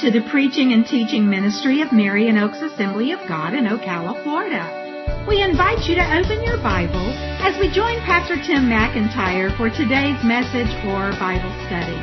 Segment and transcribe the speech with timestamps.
[0.00, 5.24] to the preaching and teaching ministry of Marion Oaks Assembly of God in Ocala, Florida.
[5.26, 7.08] We invite you to open your Bible
[7.40, 11.96] as we join Pastor Tim McIntyre for today's message or Bible study.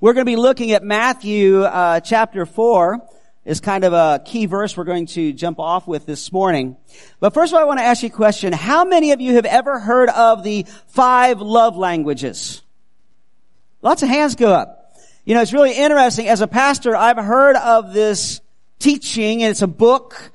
[0.00, 2.98] We're going to be looking at Matthew uh, chapter 4
[3.44, 6.76] is kind of a key verse we're going to jump off with this morning.
[7.18, 8.52] But first of all, I want to ask you a question.
[8.52, 12.62] How many of you have ever heard of the five love languages?
[13.80, 14.96] Lots of hands go up.
[15.24, 16.28] You know, it's really interesting.
[16.28, 18.40] As a pastor, I've heard of this
[18.78, 20.30] teaching, and it's a book.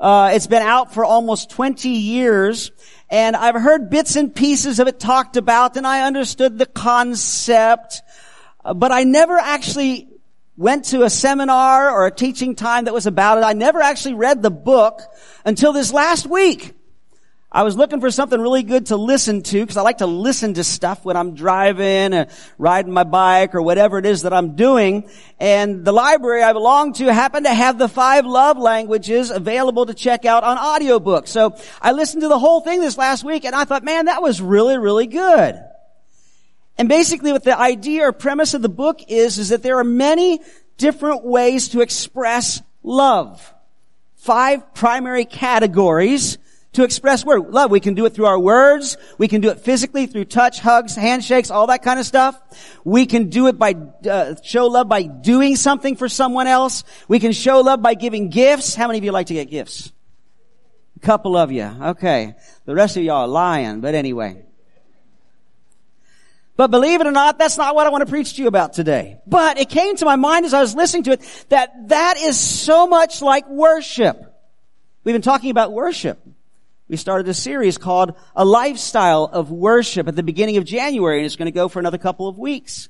[0.00, 2.70] Uh, it's been out for almost 20 years,
[3.10, 8.02] and I've heard bits and pieces of it talked about, and I understood the concept,
[8.74, 10.08] but I never actually
[10.56, 13.44] went to a seminar or a teaching time that was about it.
[13.44, 15.00] I never actually read the book
[15.44, 16.72] until this last week.
[17.52, 20.54] I was looking for something really good to listen to because I like to listen
[20.54, 22.26] to stuff when I'm driving or
[22.58, 25.08] riding my bike or whatever it is that I'm doing.
[25.38, 29.94] And the library I belong to happened to have the five love languages available to
[29.94, 31.28] check out on audiobook.
[31.28, 34.22] So I listened to the whole thing this last week and I thought, man, that
[34.22, 35.58] was really, really good.
[36.78, 39.84] And basically what the idea or premise of the book is, is that there are
[39.84, 40.40] many
[40.76, 43.54] different ways to express love.
[44.16, 46.38] Five primary categories
[46.72, 47.70] to express love.
[47.70, 48.98] We can do it through our words.
[49.16, 52.38] We can do it physically through touch, hugs, handshakes, all that kind of stuff.
[52.84, 53.74] We can do it by,
[54.08, 56.84] uh, show love by doing something for someone else.
[57.08, 58.74] We can show love by giving gifts.
[58.74, 59.90] How many of you like to get gifts?
[60.96, 61.64] A couple of you.
[61.64, 62.34] Okay.
[62.66, 64.42] The rest of y'all are lying, but anyway.
[66.56, 68.72] But believe it or not, that's not what I want to preach to you about
[68.72, 69.18] today.
[69.26, 72.38] But it came to my mind as I was listening to it that that is
[72.40, 74.22] so much like worship.
[75.04, 76.18] We've been talking about worship.
[76.88, 81.26] We started a series called A Lifestyle of Worship at the beginning of January, and
[81.26, 82.88] it's going to go for another couple of weeks.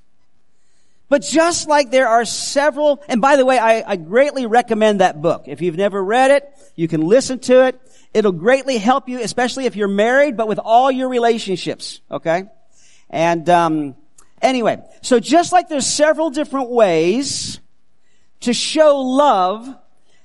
[1.09, 5.23] But just like there are several, and by the way, I, I greatly recommend that
[5.23, 5.45] book.
[5.47, 7.81] If you've never read it, you can listen to it.
[8.13, 12.45] It'll greatly help you, especially if you're married, but with all your relationships, okay?
[13.11, 13.97] And um,
[14.43, 17.61] anyway, so just like there's several different ways
[18.41, 19.69] to show love,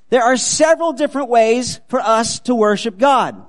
[0.10, 3.46] there are several different ways for us to worship God.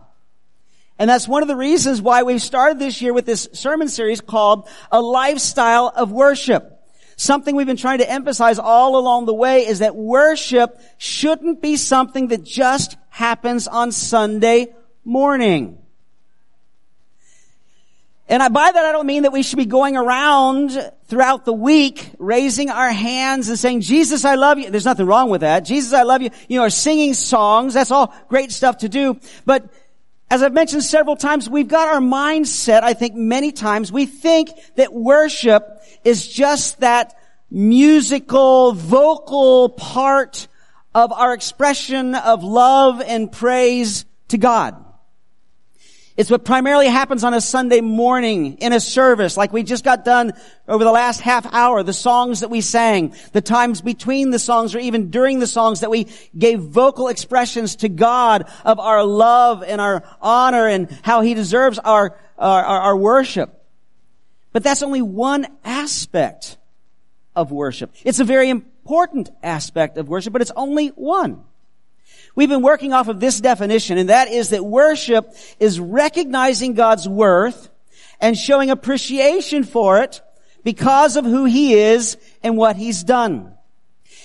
[0.99, 4.21] And that's one of the reasons why we've started this year with this sermon series
[4.21, 6.69] called A Lifestyle of Worship.
[7.17, 11.77] Something we've been trying to emphasize all along the way is that worship shouldn't be
[11.77, 15.82] something that just happens on Sunday morning.
[18.33, 20.71] And I, by that I don't mean that we should be going around
[21.05, 24.71] throughout the week raising our hands and saying, Jesus, I love you.
[24.71, 25.67] There's nothing wrong with that.
[25.67, 26.31] Jesus, I love you.
[26.49, 27.75] You know, singing songs.
[27.75, 29.21] That's all great stuff to do.
[29.45, 29.69] But
[30.31, 34.49] as I've mentioned several times, we've got our mindset, I think many times, we think
[34.77, 37.15] that worship is just that
[37.51, 40.49] musical, vocal part
[40.95, 44.82] of our expression of love and praise to God.
[46.15, 50.05] It's what primarily happens on a Sunday morning in a service, like we just got
[50.05, 50.35] done
[50.69, 54.75] over the last half hour, the songs that we sang, the times between the songs
[54.75, 59.63] or even during the songs that we gave vocal expressions to God of our love
[59.63, 63.65] and our honor and how He deserves our, our, our worship.
[64.53, 66.59] But that's only one aspect
[67.35, 67.95] of worship.
[68.05, 71.45] It's a very important aspect of worship, but it's only one.
[72.35, 77.09] We've been working off of this definition, and that is that worship is recognizing God's
[77.09, 77.69] worth
[78.21, 80.23] and showing appreciation for it
[80.65, 83.53] because of who He is and what He's done.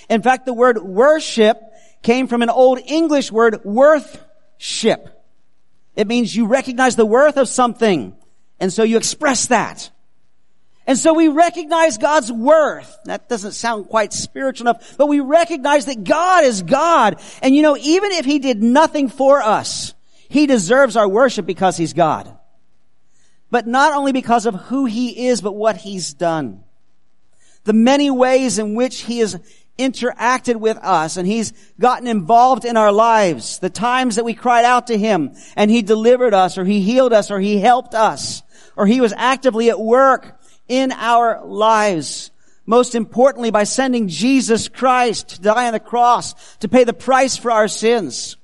[0.09, 1.62] In fact, the word worship
[2.01, 5.13] came from an old English word, worthship.
[5.96, 8.16] It means you recognize the worth of something,
[8.59, 9.90] and so you express that.
[10.88, 12.97] And so we recognize God's worth.
[13.03, 17.22] That doesn't sound quite spiritual enough, but we recognize that God is God.
[17.41, 19.94] And you know, even if He did nothing for us,
[20.29, 22.34] He deserves our worship because He's God.
[23.52, 26.64] But not only because of who He is, but what He's done.
[27.66, 29.38] The many ways in which He has
[29.78, 33.59] interacted with us and He's gotten involved in our lives.
[33.59, 37.11] The times that we cried out to Him and He delivered us or He healed
[37.11, 38.41] us or He helped us
[38.78, 40.36] or He was actively at work
[40.67, 42.31] in our lives.
[42.66, 47.37] Most importantly, by sending Jesus Christ to die on the cross to pay the price
[47.37, 48.35] for our sins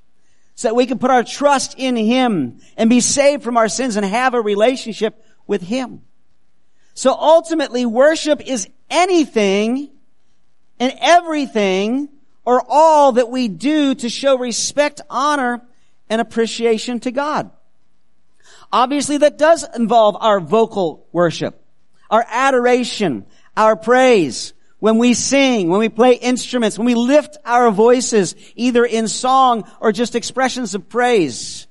[0.55, 3.97] so that we can put our trust in Him and be saved from our sins
[3.97, 6.01] and have a relationship with Him.
[6.93, 9.89] So ultimately, worship is anything
[10.79, 12.09] and everything
[12.45, 15.61] or all that we do to show respect, honor,
[16.09, 17.51] and appreciation to God.
[18.71, 21.62] Obviously that does involve our vocal worship,
[22.13, 23.25] our adoration,
[23.57, 28.85] our praise, when we sing, when we play instruments, when we lift our voices, either
[28.85, 31.65] in song or just expressions of praise.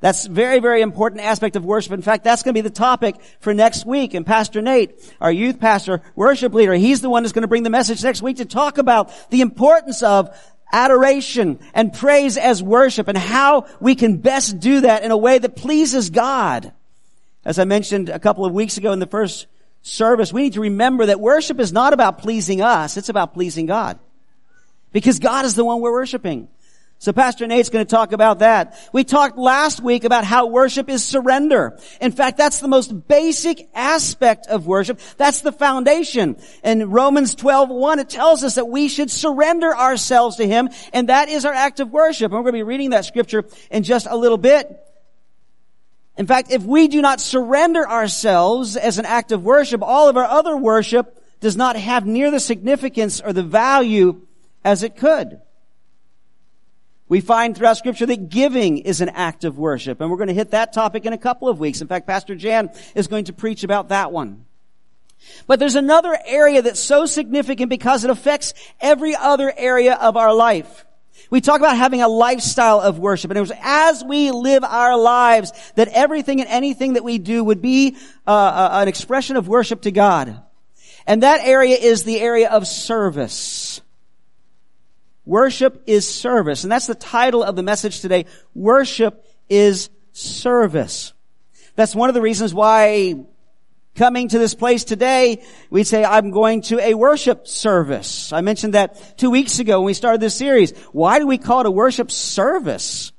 [0.00, 1.92] That's very, very important aspect of worship.
[1.92, 4.12] In fact, that's going to be the topic for next week.
[4.12, 7.62] And Pastor Nate, our youth pastor, worship leader, he's the one that's going to bring
[7.62, 10.38] the message next week to talk about the importance of
[10.70, 15.38] adoration and praise as worship and how we can best do that in a way
[15.38, 16.74] that pleases God.
[17.44, 19.46] As I mentioned a couple of weeks ago in the first
[19.82, 23.66] service, we need to remember that worship is not about pleasing us, it's about pleasing
[23.66, 23.98] God.
[24.92, 26.48] Because God is the one we're worshiping.
[27.00, 28.78] So Pastor Nate's going to talk about that.
[28.94, 31.78] We talked last week about how worship is surrender.
[32.00, 34.98] In fact, that's the most basic aspect of worship.
[35.18, 36.36] That's the foundation.
[36.62, 41.10] In Romans 12, 1, it tells us that we should surrender ourselves to Him, and
[41.10, 42.32] that is our act of worship.
[42.32, 44.83] And we're going to be reading that scripture in just a little bit.
[46.16, 50.16] In fact, if we do not surrender ourselves as an act of worship, all of
[50.16, 54.22] our other worship does not have near the significance or the value
[54.64, 55.40] as it could.
[57.08, 60.34] We find throughout scripture that giving is an act of worship, and we're going to
[60.34, 61.80] hit that topic in a couple of weeks.
[61.80, 64.46] In fact, Pastor Jan is going to preach about that one.
[65.46, 70.32] But there's another area that's so significant because it affects every other area of our
[70.32, 70.86] life.
[71.30, 74.96] We talk about having a lifestyle of worship, and it was as we live our
[74.96, 77.96] lives that everything and anything that we do would be
[78.26, 80.42] uh, uh an expression of worship to God.
[81.06, 83.80] And that area is the area of service.
[85.26, 86.64] Worship is service.
[86.64, 88.26] And that's the title of the message today.
[88.54, 91.12] Worship is service.
[91.76, 93.16] That's one of the reasons why
[93.94, 98.32] coming to this place today, we'd say, I'm going to a worship service.
[98.32, 100.76] I mentioned that two weeks ago when we started this series.
[100.92, 103.12] Why do we call it a worship service?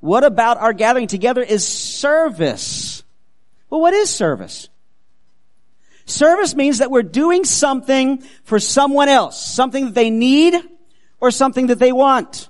[0.00, 3.02] What about our gathering together is service?
[3.70, 4.68] Well, what is service?
[6.06, 10.54] Service means that we're doing something for someone else, something that they need,
[11.20, 12.49] or something that they want.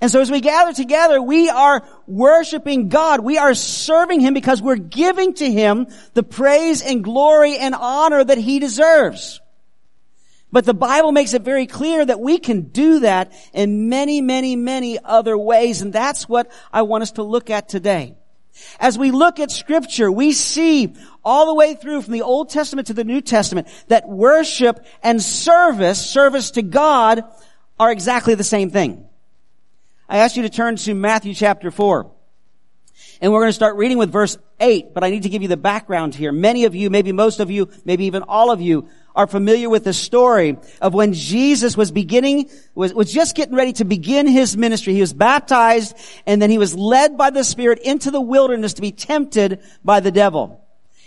[0.00, 3.20] And so as we gather together, we are worshiping God.
[3.20, 8.22] We are serving Him because we're giving to Him the praise and glory and honor
[8.22, 9.40] that He deserves.
[10.52, 14.54] But the Bible makes it very clear that we can do that in many, many,
[14.54, 15.82] many other ways.
[15.82, 18.16] And that's what I want us to look at today.
[18.78, 20.94] As we look at scripture, we see
[21.24, 25.20] all the way through from the Old Testament to the New Testament that worship and
[25.22, 27.24] service, service to God,
[27.78, 29.06] are exactly the same thing.
[30.08, 32.10] I ask you to turn to Matthew chapter 4.
[33.20, 35.48] And we're going to start reading with verse 8, but I need to give you
[35.48, 36.32] the background here.
[36.32, 39.84] Many of you, maybe most of you, maybe even all of you are familiar with
[39.84, 44.56] the story of when Jesus was beginning, was, was just getting ready to begin his
[44.56, 44.92] ministry.
[44.92, 48.82] He was baptized and then he was led by the Spirit into the wilderness to
[48.82, 50.62] be tempted by the devil.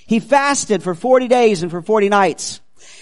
[0.08, 2.62] He fasted for 40 days and for 40 nights.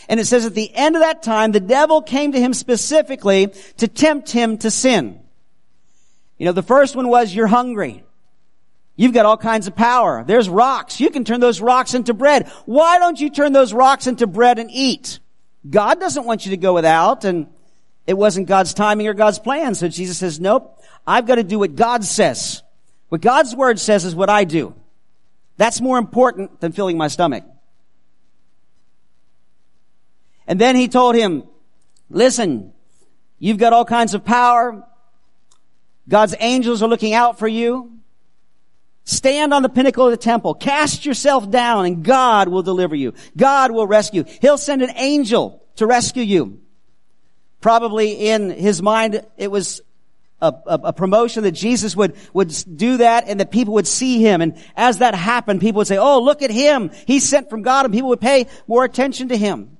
[0.09, 3.47] And it says at the end of that time, the devil came to him specifically
[3.77, 5.21] to tempt him to sin.
[6.37, 8.03] You know, the first one was you're hungry.
[8.95, 10.23] You've got all kinds of power.
[10.25, 10.99] There's rocks.
[10.99, 12.47] You can turn those rocks into bread.
[12.65, 15.19] Why don't you turn those rocks into bread and eat?
[15.69, 17.47] God doesn't want you to go without and
[18.07, 19.75] it wasn't God's timing or God's plan.
[19.75, 22.63] So Jesus says, nope, I've got to do what God says.
[23.09, 24.73] What God's word says is what I do.
[25.57, 27.43] That's more important than filling my stomach.
[30.47, 31.43] And then he told him,
[32.09, 32.73] listen,
[33.39, 34.87] you've got all kinds of power.
[36.07, 37.97] God's angels are looking out for you.
[39.03, 40.53] Stand on the pinnacle of the temple.
[40.53, 43.13] Cast yourself down and God will deliver you.
[43.37, 44.25] God will rescue.
[44.41, 46.59] He'll send an angel to rescue you.
[47.61, 49.81] Probably in his mind, it was
[50.41, 54.21] a, a, a, promotion that Jesus would, would do that and that people would see
[54.21, 54.41] him.
[54.41, 56.91] And as that happened, people would say, oh, look at him.
[57.07, 59.77] He's sent from God and people would pay more attention to him.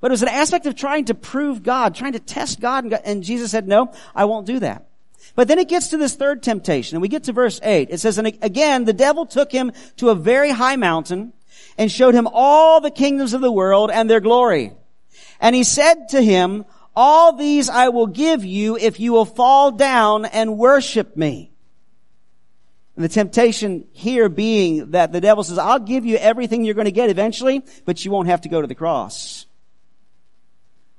[0.00, 2.84] But it was an aspect of trying to prove God, trying to test God.
[2.84, 4.86] And, God, and Jesus said, no, I won't do that.
[5.34, 7.88] But then it gets to this third temptation, and we get to verse 8.
[7.90, 11.32] It says, and again, the devil took him to a very high mountain
[11.76, 14.72] and showed him all the kingdoms of the world and their glory.
[15.40, 16.64] And he said to him,
[16.94, 21.50] all these I will give you if you will fall down and worship me.
[22.94, 26.84] And the temptation here being that the devil says, I'll give you everything you're going
[26.84, 29.46] to get eventually, but you won't have to go to the cross.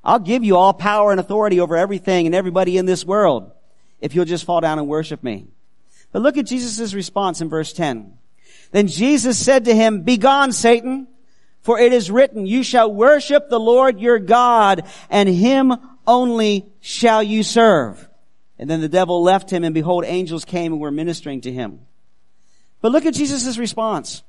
[0.03, 3.53] I'll give you all power and authority over everything and everybody in this world
[3.99, 5.47] if you'll just fall down and worship me.
[6.11, 8.17] But look at Jesus' response in verse 10.
[8.71, 11.07] Then Jesus said to him, Begone, Satan,
[11.65, 15.73] for it is written, you shall worship the Lord your God and him
[16.05, 18.07] only shall you serve.
[18.59, 21.79] And then the devil left him and behold, angels came and were ministering to him.
[22.81, 24.21] But look at Jesus' response.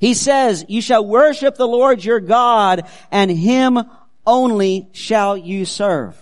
[0.00, 3.78] He says, you shall worship the Lord your God and him
[4.26, 6.16] only shall you serve.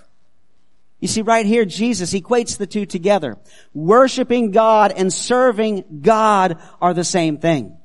[1.00, 3.38] You see, right here, Jesus equates the two together.
[3.72, 7.76] Worshiping God and serving God are the same thing.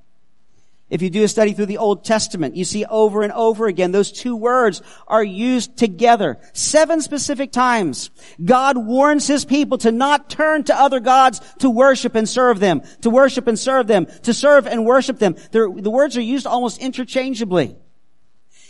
[0.88, 3.92] If you do a study through the Old Testament, you see over and over again,
[3.92, 6.38] those two words are used together.
[6.54, 8.12] Seven specific times.
[8.44, 12.84] God warns His people to not turn to other gods to worship and serve them,
[13.02, 15.36] to worship and serve them, to serve and worship them.
[15.52, 17.76] They're, the words are used almost interchangeably.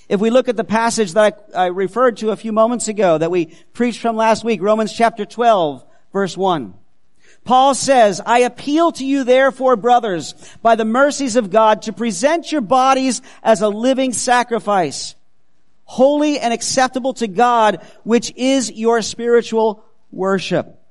[0.08, 3.18] If we look at the passage that I, I referred to a few moments ago,
[3.18, 5.84] that we preached from last week, Romans chapter 12,
[6.14, 6.74] verse 1.
[7.44, 12.52] Paul says, I appeal to you therefore, brothers, by the mercies of God, to present
[12.52, 15.16] your bodies as a living sacrifice,
[15.84, 20.82] holy and acceptable to God, which is your spiritual worship.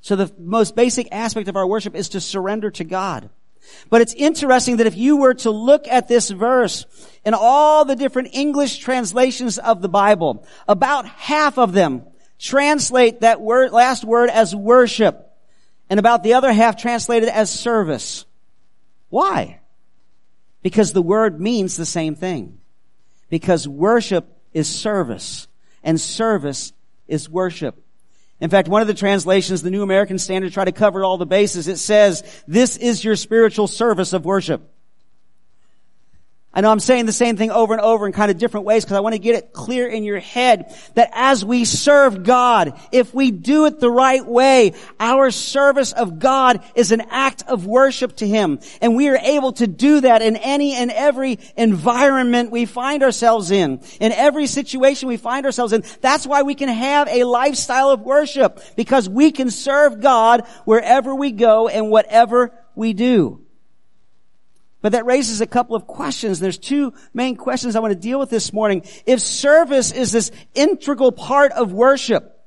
[0.00, 3.28] So the most basic aspect of our worship is to surrender to God.
[3.88, 6.86] But it's interesting that if you were to look at this verse
[7.24, 12.04] in all the different English translations of the Bible, about half of them
[12.38, 15.26] translate that word, last word as worship,
[15.88, 18.24] and about the other half translated as service.
[19.08, 19.60] Why?
[20.62, 22.58] Because the word means the same thing.
[23.28, 25.48] Because worship is service,
[25.82, 26.72] and service
[27.06, 27.82] is worship.
[28.40, 31.26] In fact, one of the translations, the New American Standard, try to cover all the
[31.26, 31.68] bases.
[31.68, 34.62] It says, this is your spiritual service of worship.
[36.52, 38.84] I know I'm saying the same thing over and over in kind of different ways
[38.84, 42.76] because I want to get it clear in your head that as we serve God,
[42.90, 47.66] if we do it the right way, our service of God is an act of
[47.66, 48.58] worship to Him.
[48.82, 53.52] And we are able to do that in any and every environment we find ourselves
[53.52, 55.84] in, in every situation we find ourselves in.
[56.00, 61.14] That's why we can have a lifestyle of worship because we can serve God wherever
[61.14, 63.46] we go and whatever we do.
[64.82, 66.40] But that raises a couple of questions.
[66.40, 68.82] There's two main questions I want to deal with this morning.
[69.04, 72.38] If service is this integral part of worship,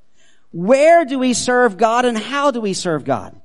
[0.52, 3.40] where do we serve God and how do we serve God?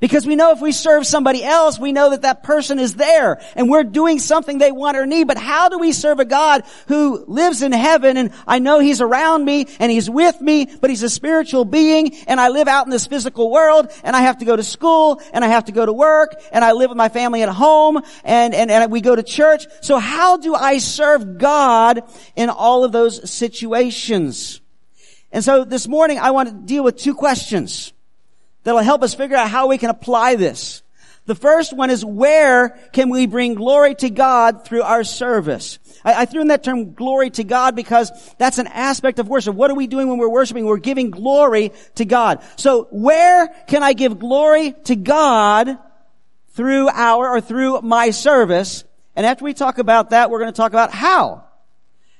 [0.00, 3.38] Because we know if we serve somebody else, we know that that person is there
[3.54, 5.26] and we're doing something they want or need.
[5.26, 9.02] But how do we serve a God who lives in heaven and I know He's
[9.02, 12.86] around me and He's with me, but He's a spiritual being and I live out
[12.86, 15.72] in this physical world and I have to go to school and I have to
[15.72, 19.02] go to work and I live with my family at home and, and, and we
[19.02, 19.66] go to church.
[19.82, 22.02] So how do I serve God
[22.36, 24.62] in all of those situations?
[25.30, 27.92] And so this morning I want to deal with two questions
[28.64, 30.82] that'll help us figure out how we can apply this.
[31.26, 35.78] The first one is where can we bring glory to God through our service?
[36.04, 39.54] I, I, threw in that term glory to God because that's an aspect of worship.
[39.54, 40.64] What are we doing when we're worshiping?
[40.64, 42.42] We're giving glory to God.
[42.56, 45.78] So where can I give glory to God
[46.54, 48.82] through our or through my service?
[49.14, 51.44] And after we talk about that, we're going to talk about how.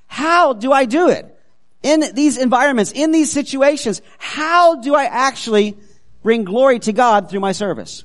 [0.06, 1.36] How do I do it?
[1.82, 5.78] In these environments, in these situations, how do I actually
[6.22, 8.04] bring glory to God through my service?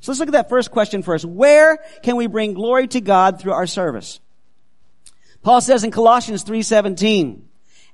[0.00, 1.24] So let's look at that first question first.
[1.24, 4.20] Where can we bring glory to God through our service?
[5.42, 7.42] Paul says in Colossians 3:17,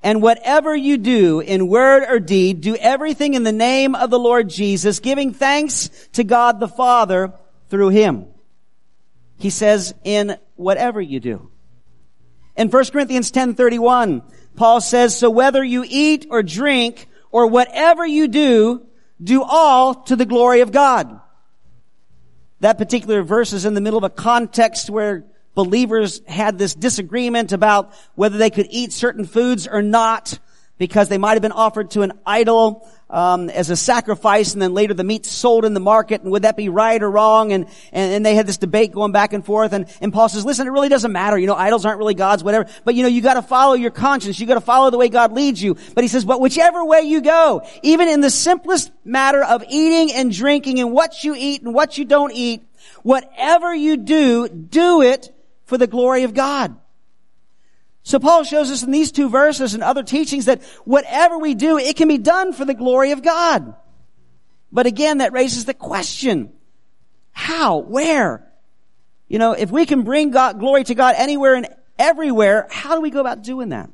[0.02, 4.18] and whatever you do in word or deed, do everything in the name of the
[4.18, 7.32] Lord Jesus, giving thanks to God the Father
[7.68, 8.26] through him.
[9.38, 11.50] He says in whatever you do.
[12.56, 14.22] In 1 Corinthians 10:31,
[14.56, 18.86] Paul says, so whether you eat or drink or whatever you do,
[19.22, 21.20] do all to the glory of God.
[22.60, 27.52] That particular verse is in the middle of a context where believers had this disagreement
[27.52, 30.38] about whether they could eat certain foods or not
[30.78, 34.74] because they might have been offered to an idol um, as a sacrifice, and then
[34.74, 37.52] later the meat sold in the market, and would that be right or wrong?
[37.52, 40.44] And and, and they had this debate going back and forth, and, and Paul says,
[40.44, 41.38] listen, it really doesn't matter.
[41.38, 42.68] You know, idols aren't really gods, whatever.
[42.84, 44.38] But you know, you got to follow your conscience.
[44.38, 45.76] You got to follow the way God leads you.
[45.94, 50.14] But he says, but whichever way you go, even in the simplest matter of eating
[50.14, 52.62] and drinking, and what you eat and what you don't eat,
[53.02, 55.30] whatever you do, do it
[55.64, 56.76] for the glory of God.
[58.08, 61.76] So Paul shows us in these two verses and other teachings that whatever we do,
[61.76, 63.74] it can be done for the glory of God.
[64.72, 66.54] But again, that raises the question,
[67.32, 67.76] how?
[67.80, 68.50] Where?
[69.28, 73.02] You know, if we can bring God, glory to God anywhere and everywhere, how do
[73.02, 73.90] we go about doing that?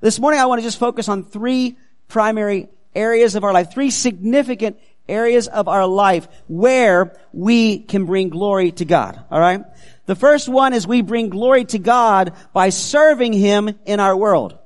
[0.00, 1.78] This morning I want to just focus on three
[2.08, 4.78] primary areas of our life, three significant
[5.08, 9.18] areas of our life where we can bring glory to God.
[9.32, 9.62] Alright?
[10.06, 14.58] The first one is we bring glory to God by serving Him in our world.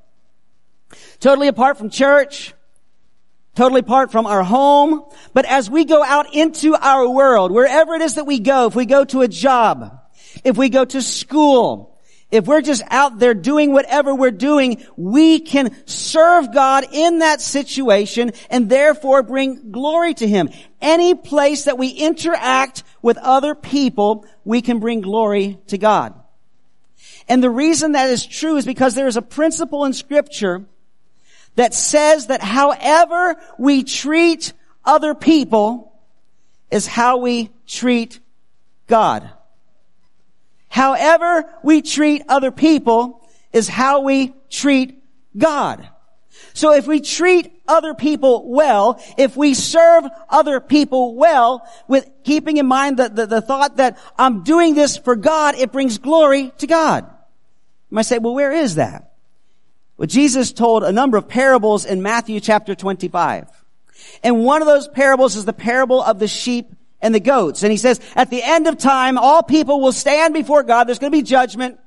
[1.20, 2.54] Totally apart from church,
[3.54, 5.04] totally apart from our home.
[5.32, 8.74] But as we go out into our world, wherever it is that we go, if
[8.74, 10.00] we go to a job,
[10.44, 11.93] if we go to school,
[12.30, 17.40] if we're just out there doing whatever we're doing, we can serve God in that
[17.40, 20.50] situation and therefore bring glory to Him.
[20.80, 26.14] Any place that we interact with other people, we can bring glory to God.
[27.28, 30.64] And the reason that is true is because there is a principle in scripture
[31.56, 34.52] that says that however we treat
[34.84, 35.92] other people
[36.70, 38.18] is how we treat
[38.86, 39.30] God.
[40.74, 45.04] However we treat other people is how we treat
[45.38, 45.88] God.
[46.52, 52.56] So if we treat other people well, if we serve other people well, with keeping
[52.56, 56.52] in mind the, the, the, thought that I'm doing this for God, it brings glory
[56.58, 57.04] to God.
[57.04, 59.12] You might say, well, where is that?
[59.96, 63.46] Well, Jesus told a number of parables in Matthew chapter 25.
[64.24, 67.62] And one of those parables is the parable of the sheep and the goats.
[67.62, 70.84] And he says, at the end of time, all people will stand before God.
[70.84, 71.78] There's going to be judgment.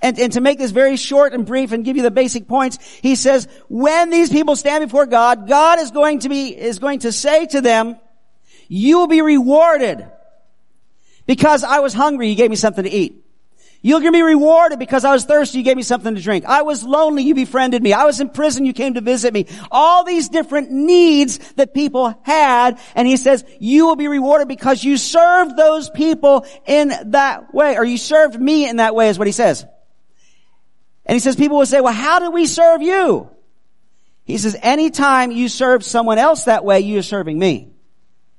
[0.00, 2.78] And, and to make this very short and brief and give you the basic points,
[3.02, 7.00] he says, when these people stand before God, God is going to be, is going
[7.00, 8.00] to say to them,
[8.68, 10.10] you will be rewarded
[11.26, 13.21] because I was hungry, you gave me something to eat.
[13.84, 15.58] You're going to be rewarded because I was thirsty.
[15.58, 16.44] You gave me something to drink.
[16.44, 17.24] I was lonely.
[17.24, 17.92] You befriended me.
[17.92, 18.64] I was in prison.
[18.64, 19.46] You came to visit me.
[19.72, 22.78] All these different needs that people had.
[22.94, 27.76] And he says, you will be rewarded because you served those people in that way,
[27.76, 29.66] or you served me in that way is what he says.
[31.04, 33.28] And he says, people will say, well, how do we serve you?
[34.22, 37.71] He says, anytime you serve someone else that way, you are serving me.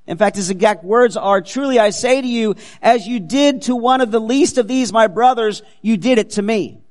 [0.06, 3.76] In fact, his exact words are, truly I say to you, as you did to
[3.76, 6.82] one of the least of these, my brothers, you did it to me.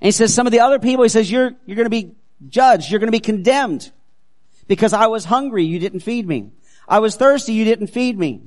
[0.00, 2.16] And he says, some of the other people, he says, you're, you're going to be
[2.48, 2.90] judged.
[2.90, 3.90] You're going to be condemned
[4.66, 5.64] because I was hungry.
[5.64, 6.50] You didn't feed me.
[6.88, 7.52] I was thirsty.
[7.52, 8.42] You didn't feed me.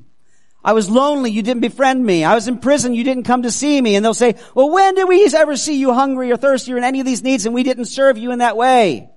[0.64, 1.32] I was lonely.
[1.32, 2.26] You didn't befriend me.
[2.26, 2.94] I was in prison.
[2.94, 3.96] You didn't come to see me.
[3.96, 6.84] And they'll say, well, when did we ever see you hungry or thirsty or in
[6.84, 9.10] any of these needs and we didn't serve you in that way?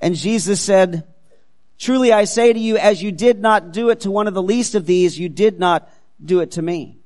[0.00, 1.04] And Jesus said,
[1.84, 4.42] Truly I say to you, as you did not do it to one of the
[4.42, 5.86] least of these, you did not
[6.24, 6.96] do it to me.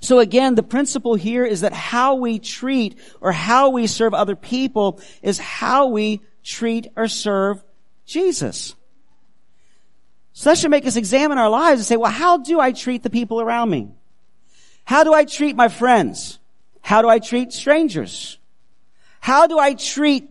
[0.00, 4.34] So again, the principle here is that how we treat or how we serve other
[4.34, 7.62] people is how we treat or serve
[8.06, 8.74] Jesus.
[10.32, 13.04] So that should make us examine our lives and say, well, how do I treat
[13.04, 13.92] the people around me?
[14.84, 16.40] How do I treat my friends?
[16.80, 18.36] How do I treat strangers?
[19.20, 20.28] How do I treat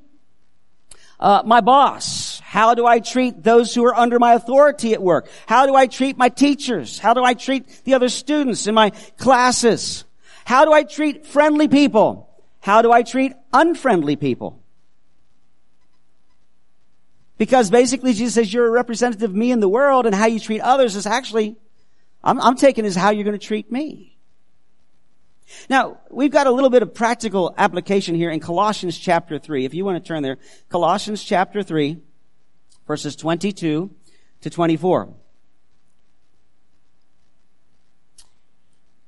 [1.21, 2.28] uh, my boss?
[2.49, 5.29] How do I treat those who are under my authority at work?
[5.45, 6.97] How do I treat my teachers?
[6.97, 10.03] How do I treat the other students in my classes?
[10.45, 12.27] How do I treat friendly people?
[12.59, 14.63] How do I treat unfriendly people?
[17.37, 20.39] Because basically Jesus says you're a representative of me in the world and how you
[20.39, 21.55] treat others is actually,
[22.23, 24.17] I'm, I'm taking is how you're going to treat me.
[25.69, 29.65] Now, we've got a little bit of practical application here in Colossians chapter 3.
[29.65, 32.01] If you want to turn there, Colossians chapter 3,
[32.89, 33.91] verses 22
[34.41, 35.13] to 24.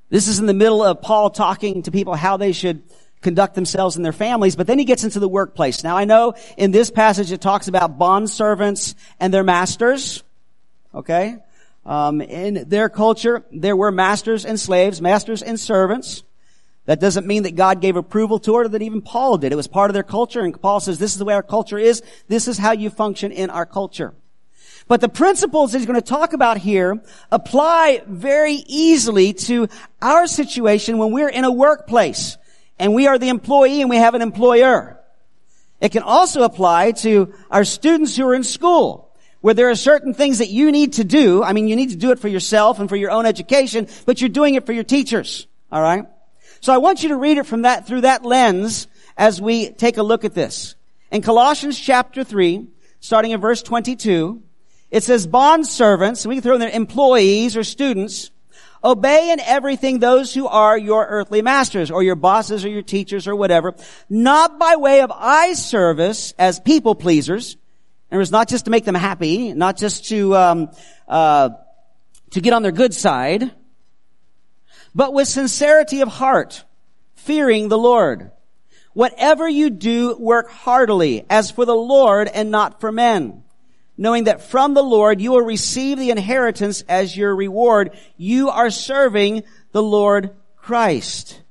[0.10, 2.84] This is in the middle of Paul talking to people how they should
[3.22, 5.84] conduct themselves in their families, but then he gets into the workplace.
[5.84, 10.24] Now I know in this passage it talks about bond servants and their masters.
[10.94, 11.38] Okay?
[11.84, 16.22] Um, in their culture, there were masters and slaves, masters and servants.
[16.86, 19.52] That doesn't mean that God gave approval to it or that even Paul did.
[19.52, 21.78] It was part of their culture and Paul says this is the way our culture
[21.78, 22.02] is.
[22.28, 24.14] This is how you function in our culture.
[24.88, 29.68] But the principles that he's going to talk about here apply very easily to
[30.02, 32.38] our situation when we're in a workplace
[32.80, 35.00] and we are the employee and we have an employer.
[35.80, 40.14] It can also apply to our students who are in school where there are certain
[40.14, 41.44] things that you need to do.
[41.44, 44.22] I mean, you need to do it for yourself and for your own education, but
[44.22, 45.48] you're doing it for your teachers.
[45.72, 46.06] All right?
[46.62, 49.98] So I want you to read it from that, through that lens as we take
[49.98, 50.76] a look at this.
[51.12, 52.68] In Colossians chapter 3,
[53.00, 54.44] starting in verse 22,
[54.92, 58.30] it says, bond servants, we can throw in there employees or students,
[58.84, 63.28] obey in everything those who are your earthly masters or your bosses or your teachers
[63.28, 63.74] or whatever,
[64.08, 67.58] not by way of eye service as people pleasers.
[68.12, 70.70] And it was not just to make them happy, not just to, um,
[71.08, 71.50] uh,
[72.32, 73.50] to get on their good side,
[74.94, 76.64] but with sincerity of heart,
[77.16, 78.32] fearing the Lord.
[78.94, 83.44] Whatever you do, work heartily, as for the Lord and not for men,
[83.98, 87.98] knowing that from the Lord you will receive the inheritance as your reward.
[88.18, 91.42] You are serving the Lord Christ.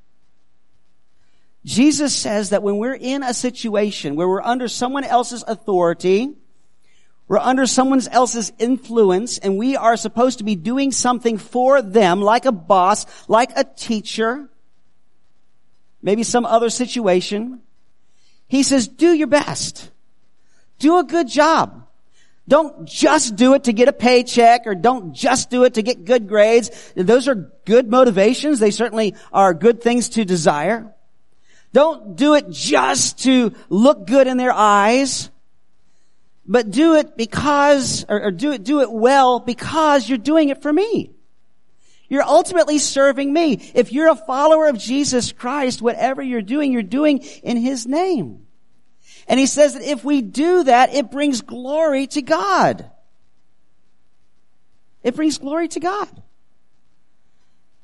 [1.64, 6.35] Jesus says that when we're in a situation where we're under someone else's authority,
[7.31, 12.21] we're under someone else's influence, and we are supposed to be doing something for them,
[12.21, 14.49] like a boss, like a teacher,
[16.03, 17.61] maybe some other situation.
[18.49, 19.93] He says, do your best.
[20.81, 21.87] Do a good job.
[22.49, 26.05] Don't just do it to get a paycheck or don't just do it to get
[26.05, 26.93] good grades.
[26.97, 28.59] Those are good motivations.
[28.59, 30.93] They certainly are good things to desire.
[31.73, 35.31] Don't do it just to look good in their eyes,
[36.46, 40.62] but do it because, or, or do it, do it well because you're doing it
[40.62, 41.12] for me.
[42.09, 43.70] You're ultimately serving me.
[43.74, 48.46] If you're a follower of Jesus Christ, whatever you're doing, you're doing in His name.
[49.29, 52.90] And He says that if we do that, it brings glory to God.
[55.05, 56.22] It brings glory to God.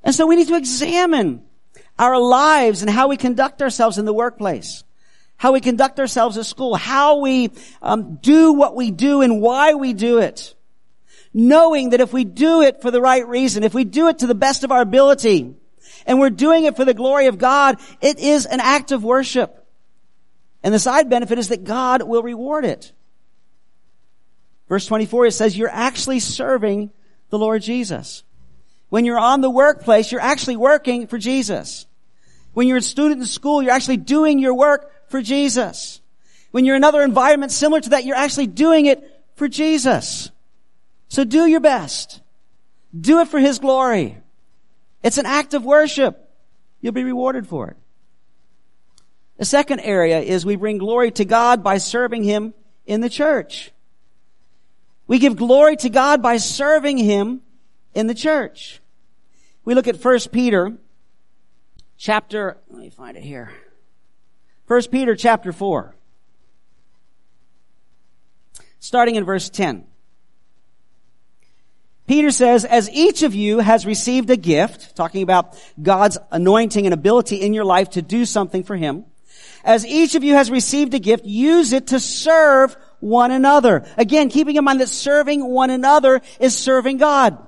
[0.03, 1.45] And so we need to examine
[1.99, 4.85] our lives and how we conduct ourselves in the workplace,
[5.37, 7.51] how we conduct ourselves at school, how we
[7.83, 10.55] um, do what we do and why we do it.
[11.35, 14.27] Knowing that if we do it for the right reason, if we do it to
[14.27, 15.55] the best of our ability,
[16.07, 19.67] and we're doing it for the glory of God, it is an act of worship.
[20.63, 22.93] And the side benefit is that God will reward it.
[24.69, 26.91] Verse 24, it says, you're actually serving
[27.31, 28.25] the Lord Jesus.
[28.89, 31.87] When you're on the workplace, you're actually working for Jesus.
[32.53, 36.01] When you're a student in school, you're actually doing your work for Jesus.
[36.51, 40.31] When you're in another environment similar to that, you're actually doing it for Jesus.
[41.09, 42.21] So do your best.
[42.99, 44.19] Do it for His glory.
[45.03, 46.31] It's an act of worship.
[46.81, 47.77] You'll be rewarded for it.
[49.39, 52.55] The second area is we bring glory to God by serving Him
[52.87, 53.71] in the church.
[55.07, 57.43] We give glory to God by serving Him
[57.95, 58.81] in the church.
[59.65, 60.77] We look at 1 Peter
[61.99, 63.53] chapter, let me find it here.
[64.67, 65.95] 1 Peter chapter 4.
[68.81, 69.85] Starting in verse 10.
[72.07, 76.95] Peter says, as each of you has received a gift, talking about God's anointing and
[76.95, 79.05] ability in your life to do something for Him,
[79.65, 83.85] as each of you has received a gift, use it to serve one another.
[83.97, 87.45] Again, keeping in mind that serving one another is serving God.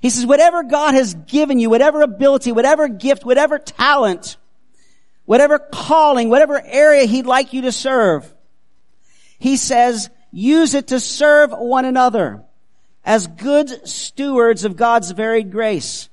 [0.00, 4.36] He says, whatever God has given you, whatever ability, whatever gift, whatever talent,
[5.24, 8.32] whatever calling, whatever area He'd like you to serve,
[9.38, 12.42] He says, use it to serve one another
[13.04, 16.08] as good stewards of God's varied grace.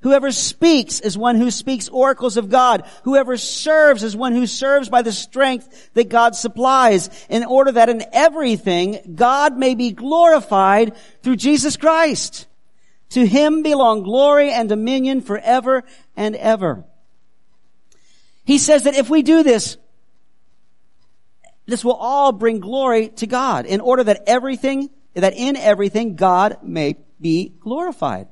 [0.00, 2.84] Whoever speaks is one who speaks oracles of God.
[3.04, 7.88] Whoever serves is one who serves by the strength that God supplies in order that
[7.88, 12.46] in everything God may be glorified through Jesus Christ.
[13.10, 15.82] To him belong glory and dominion forever
[16.16, 16.84] and ever.
[18.46, 19.76] He says that if we do this,
[21.66, 26.58] this will all bring glory to God in order that everything, that in everything God
[26.62, 28.28] may be glorified.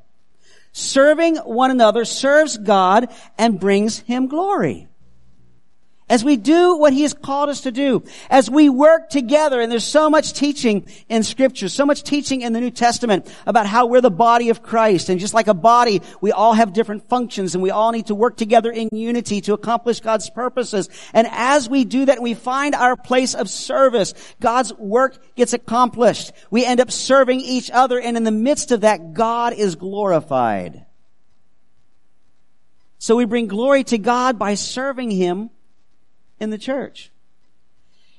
[0.70, 4.86] Serving one another serves God and brings him glory.
[6.06, 9.72] As we do what He has called us to do, as we work together, and
[9.72, 13.86] there's so much teaching in scripture, so much teaching in the New Testament about how
[13.86, 17.54] we're the body of Christ, and just like a body, we all have different functions,
[17.54, 20.90] and we all need to work together in unity to accomplish God's purposes.
[21.14, 24.12] And as we do that, we find our place of service.
[24.42, 26.32] God's work gets accomplished.
[26.50, 30.84] We end up serving each other, and in the midst of that, God is glorified.
[32.98, 35.48] So we bring glory to God by serving Him
[36.40, 37.10] in the church.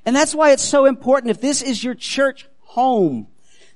[0.05, 3.27] And that's why it's so important if this is your church home,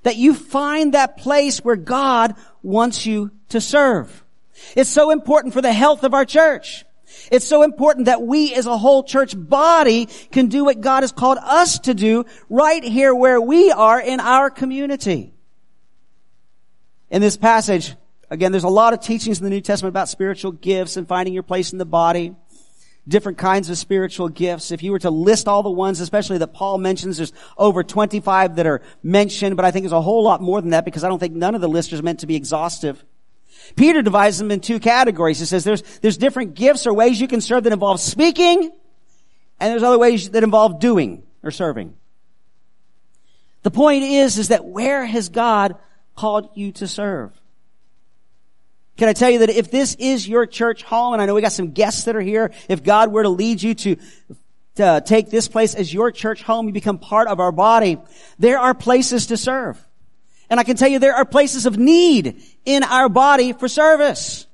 [0.03, 4.23] that you find that place where God wants you to serve.
[4.75, 6.85] It's so important for the health of our church.
[7.31, 11.11] It's so important that we as a whole church body can do what God has
[11.11, 15.33] called us to do right here where we are in our community.
[17.09, 17.95] In this passage,
[18.29, 21.33] again, there's a lot of teachings in the New Testament about spiritual gifts and finding
[21.33, 22.35] your place in the body
[23.07, 24.71] different kinds of spiritual gifts.
[24.71, 28.57] If you were to list all the ones, especially that Paul mentions, there's over 25
[28.57, 31.09] that are mentioned, but I think there's a whole lot more than that because I
[31.09, 33.03] don't think none of the list is meant to be exhaustive.
[33.75, 35.39] Peter divides them in two categories.
[35.39, 38.71] He says there's, there's different gifts or ways you can serve that involve speaking,
[39.59, 41.95] and there's other ways that involve doing or serving.
[43.63, 45.75] The point is, is that where has God
[46.15, 47.38] called you to serve?
[48.99, 51.39] Can I tell you that if this is your church home, and I know we
[51.39, 53.95] got some guests that are here, if God were to lead you to,
[54.75, 57.97] to take this place as your church home, you become part of our body,
[58.39, 59.81] there are places to serve.
[60.49, 64.47] And I can tell you there are places of need in our body for service.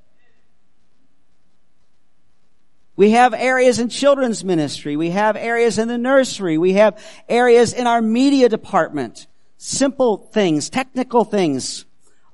[2.96, 4.96] We have areas in children's ministry.
[4.96, 6.60] We have areas in the nursery.
[6.60, 9.26] We have areas in our media department.
[9.58, 11.85] Simple things, technical things.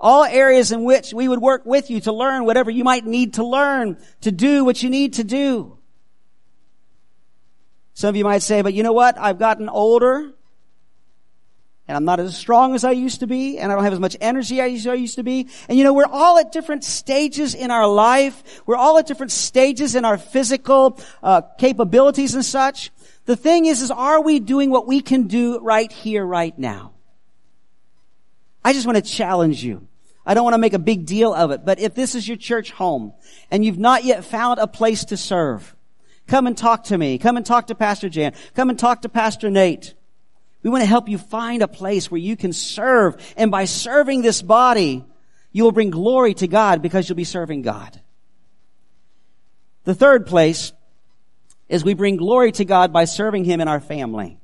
[0.02, 3.36] All areas in which we would work with you to learn whatever you might need
[3.36, 5.78] to learn, to do what you need to do.
[7.94, 9.18] Some of you might say, but you know what?
[9.20, 10.34] I've gotten older
[11.88, 14.00] and I'm not as strong as I used to be, and I don't have as
[14.00, 15.50] much energy as I used to be.
[15.68, 18.62] And you know, we're all at different stages in our life.
[18.66, 22.92] We're all at different stages in our physical uh, capabilities and such.
[23.26, 26.94] The thing is, is are we doing what we can do right here, right now?
[28.64, 29.86] I just want to challenge you.
[30.26, 32.38] I don't want to make a big deal of it, but if this is your
[32.38, 33.14] church home
[33.50, 35.76] and you've not yet found a place to serve,
[36.28, 37.18] come and talk to me.
[37.18, 38.34] Come and talk to Pastor Jan.
[38.54, 39.96] Come and talk to Pastor Nate.
[40.64, 43.18] We want to help you find a place where you can serve.
[43.36, 45.04] And by serving this body,
[45.52, 48.00] you will bring glory to God because you'll be serving God.
[49.84, 50.72] The third place
[51.68, 54.40] is we bring glory to God by serving Him in our family.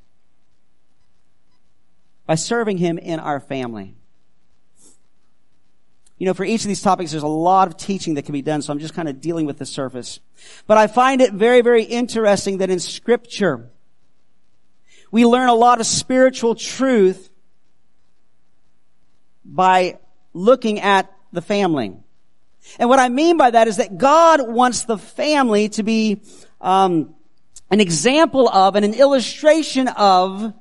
[2.25, 3.96] By serving Him in our family.
[6.17, 8.41] You know, for each of these topics, there's a lot of teaching that can be
[8.41, 10.19] done, so I'm just kind of dealing with the surface.
[10.65, 13.69] But I find it very, very interesting that in scripture,
[15.11, 17.29] we learn a lot of spiritual truth
[19.45, 19.99] by
[20.33, 21.95] looking at the family.
[22.79, 26.21] And what I mean by that is that God wants the family to be
[26.59, 27.15] um,
[27.69, 30.53] an example of and an illustration of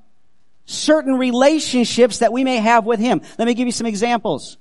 [0.66, 3.22] certain relationships that we may have with Him.
[3.38, 4.58] Let me give you some examples.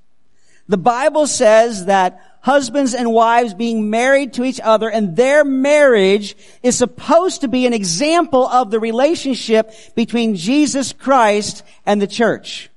[0.67, 6.35] The Bible says that husbands and wives being married to each other and their marriage
[6.63, 12.69] is supposed to be an example of the relationship between Jesus Christ and the church.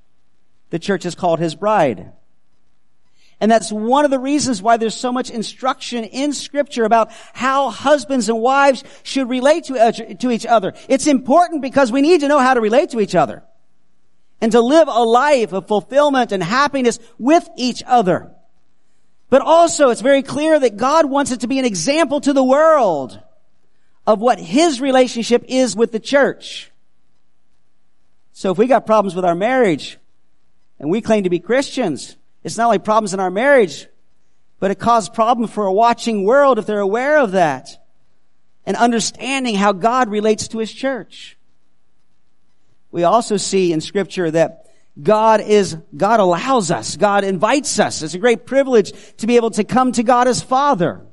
[0.69, 2.11] The church is called his bride.
[3.41, 7.69] And that's one of the reasons why there's so much instruction in scripture about how
[7.69, 10.73] husbands and wives should relate to, uh, to each other.
[10.89, 13.43] It's important because we need to know how to relate to each other
[14.41, 18.31] and to live a life of fulfillment and happiness with each other.
[19.29, 22.43] But also it's very clear that God wants it to be an example to the
[22.43, 23.19] world
[24.07, 26.71] of what His relationship is with the church.
[28.33, 29.97] So if we got problems with our marriage
[30.79, 33.87] and we claim to be Christians, it's not only problems in our marriage,
[34.59, 37.69] but it causes problems for a watching world if they're aware of that
[38.65, 41.37] and understanding how God relates to His church.
[42.91, 44.65] We also see in scripture that
[45.01, 46.97] God is, God allows us.
[46.97, 48.01] God invites us.
[48.01, 51.05] It's a great privilege to be able to come to God as Father.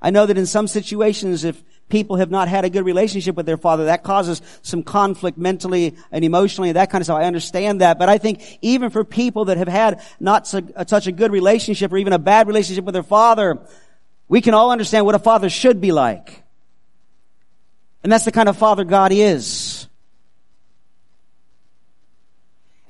[0.00, 3.46] I know that in some situations, if people have not had a good relationship with
[3.46, 7.18] their father, that causes some conflict mentally and emotionally, and that kind of stuff.
[7.18, 7.98] I understand that.
[7.98, 11.98] But I think even for people that have had not such a good relationship or
[11.98, 13.60] even a bad relationship with their father,
[14.26, 16.42] we can all understand what a father should be like.
[18.02, 19.71] And that's the kind of father God is.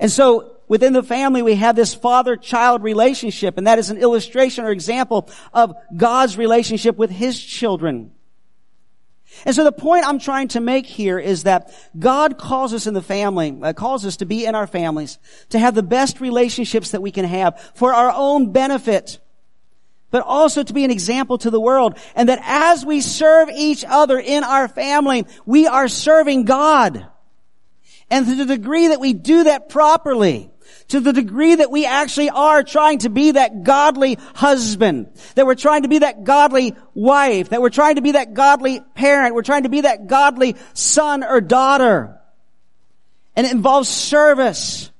[0.03, 4.65] And so within the family, we have this father-child relationship, and that is an illustration
[4.65, 8.11] or example of God's relationship with His children.
[9.45, 12.93] And so the point I'm trying to make here is that God calls us in
[12.93, 15.19] the family, uh, calls us to be in our families,
[15.51, 19.19] to have the best relationships that we can have for our own benefit,
[20.11, 21.97] but also to be an example to the world.
[22.13, 27.07] And that as we serve each other in our family, we are serving God.
[28.13, 30.51] And to the degree that we do that properly,
[30.89, 35.55] to the degree that we actually are trying to be that godly husband, that we're
[35.55, 39.41] trying to be that godly wife, that we're trying to be that godly parent, we're
[39.41, 42.21] trying to be that godly son or daughter.
[43.35, 44.91] And it involves service.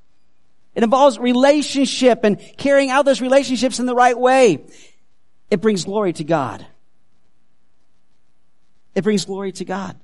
[0.73, 4.65] It involves relationship and carrying out those relationships in the right way.
[5.51, 6.65] It brings glory to God.
[8.95, 9.99] It brings glory to God.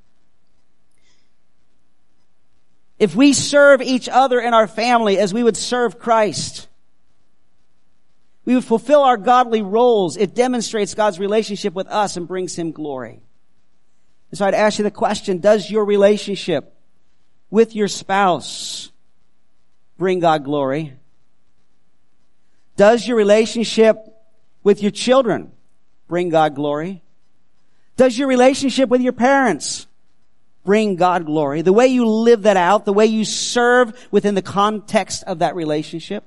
[2.99, 6.67] If we serve each other in our family as we would serve Christ,
[8.43, 10.17] we would fulfill our godly roles.
[10.17, 13.21] It demonstrates God's relationship with us and brings Him glory.
[14.31, 16.75] And so I'd ask you the question, does your relationship
[17.49, 18.91] with your spouse
[19.97, 20.93] bring God glory?
[22.75, 23.97] Does your relationship
[24.63, 25.51] with your children
[26.07, 27.01] bring God glory?
[27.97, 29.87] Does your relationship with your parents
[30.69, 34.43] bring God glory, the way you live that out, the way you serve within the
[34.43, 36.23] context of that relationship,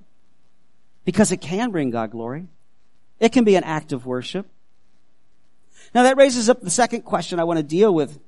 [1.05, 2.49] because it can bring God glory.
[3.21, 4.49] It can be an act of worship.
[5.95, 8.19] Now that raises up the second question I want to deal with.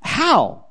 [0.00, 0.65] How?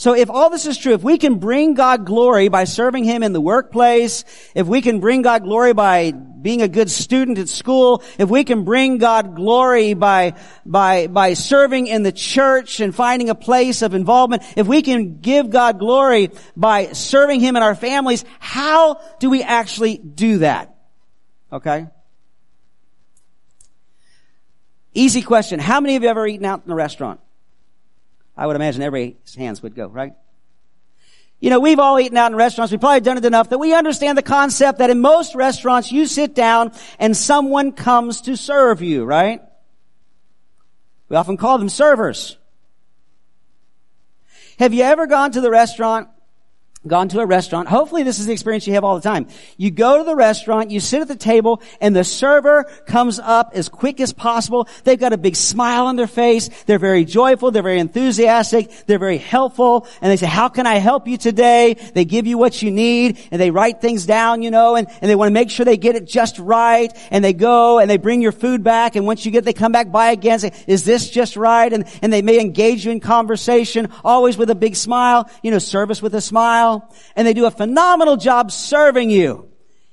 [0.00, 3.22] So if all this is true, if we can bring God glory by serving Him
[3.22, 7.50] in the workplace, if we can bring God glory by being a good student at
[7.50, 12.94] school, if we can bring God glory by, by, by serving in the church and
[12.94, 17.62] finding a place of involvement, if we can give God glory by serving Him in
[17.62, 20.74] our families, how do we actually do that?
[21.52, 21.88] Okay?
[24.94, 25.60] Easy question.
[25.60, 27.20] How many of you have ever eaten out in a restaurant?
[28.36, 30.14] I would imagine everybody's hands would go, right?
[31.40, 32.70] You know, we've all eaten out in restaurants.
[32.70, 36.06] We've probably done it enough that we understand the concept that in most restaurants you
[36.06, 39.40] sit down and someone comes to serve you, right?
[41.08, 42.36] We often call them servers.
[44.58, 46.08] Have you ever gone to the restaurant
[46.86, 47.68] gone to a restaurant.
[47.68, 49.28] Hopefully this is the experience you have all the time.
[49.58, 53.50] You go to the restaurant, you sit at the table, and the server comes up
[53.52, 54.66] as quick as possible.
[54.84, 56.48] They've got a big smile on their face.
[56.64, 57.50] They're very joyful.
[57.50, 58.70] They're very enthusiastic.
[58.86, 59.86] They're very helpful.
[60.00, 61.74] And they say, how can I help you today?
[61.74, 65.10] They give you what you need, and they write things down, you know, and, and
[65.10, 66.90] they want to make sure they get it just right.
[67.10, 69.72] And they go and they bring your food back, and once you get, they come
[69.72, 71.70] back by again say, is this just right?
[71.70, 75.58] And, and they may engage you in conversation, always with a big smile, you know,
[75.58, 76.69] service with a smile
[77.16, 79.48] and they do a phenomenal job serving you.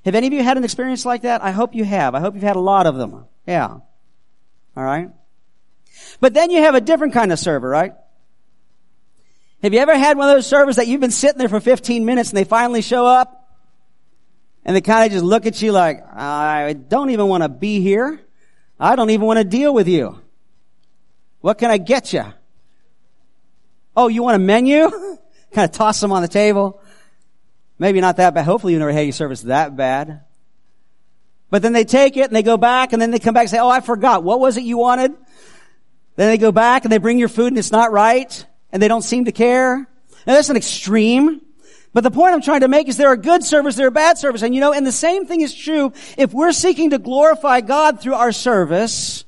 [0.06, 1.44] Have any of you had an experience like that?
[1.44, 2.16] I hope you have.
[2.16, 3.26] I hope you've had a lot of them.
[3.46, 3.68] Yeah.
[3.68, 5.10] All right.
[6.20, 7.94] But then you have a different kind of server, right?
[9.64, 12.06] Have you ever had one of those servers that you've been sitting there for 15
[12.06, 13.34] minutes and they finally show up?
[14.64, 17.82] And they kind of just look at you like, I don't even want to be
[17.82, 18.20] here.
[18.80, 20.20] I don't even want to deal with you.
[21.42, 22.26] What can I get you?
[23.96, 24.90] Oh, you want a menu?
[25.54, 26.82] kind of toss them on the table.
[27.80, 28.46] Maybe not that bad.
[28.46, 30.22] Hopefully you never had your service that bad.
[31.50, 33.50] But then they take it and they go back and then they come back and
[33.50, 34.24] say, oh, I forgot.
[34.24, 35.14] What was it you wanted?
[36.16, 38.88] Then they go back and they bring your food and it's not right and they
[38.88, 39.78] don't seem to care.
[39.78, 41.42] Now that's an extreme.
[41.94, 44.18] But the point I'm trying to make is there are good servers, there are bad
[44.18, 44.44] servers.
[44.44, 48.02] And you know, and the same thing is true if we're seeking to glorify God
[48.02, 49.24] through our service,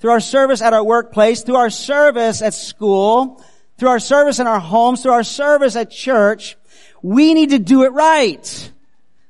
[0.00, 3.42] through our service at our workplace, through our service at school,
[3.78, 6.56] through our service in our homes, through our service at church,
[7.00, 8.72] we need to do it right.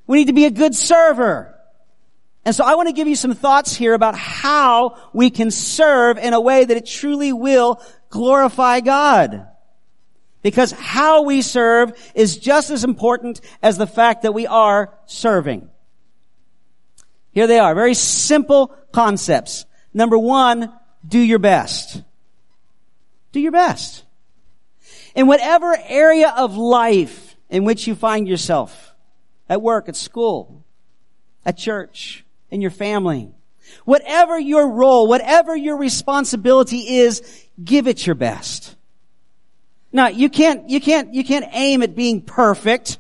[0.07, 1.55] We need to be a good server.
[2.47, 6.17] And so I want to give you some thoughts here about how we can serve
[6.17, 9.47] in a way that it truly will glorify God.
[10.41, 15.69] Because how we serve is just as important as the fact that we are serving.
[17.33, 17.75] Here they are.
[17.75, 19.67] Very simple concepts.
[19.93, 20.73] Number one,
[21.07, 22.03] do your best.
[23.33, 24.05] Do your best
[25.19, 28.95] in whatever area of life in which you find yourself,
[29.49, 30.65] at work, at school,
[31.45, 33.29] at church, in your family,
[33.85, 37.21] whatever your role, whatever your responsibility is,
[37.63, 38.77] give it your best.
[39.91, 42.99] Now, you can't, you can't, you can't aim at being perfect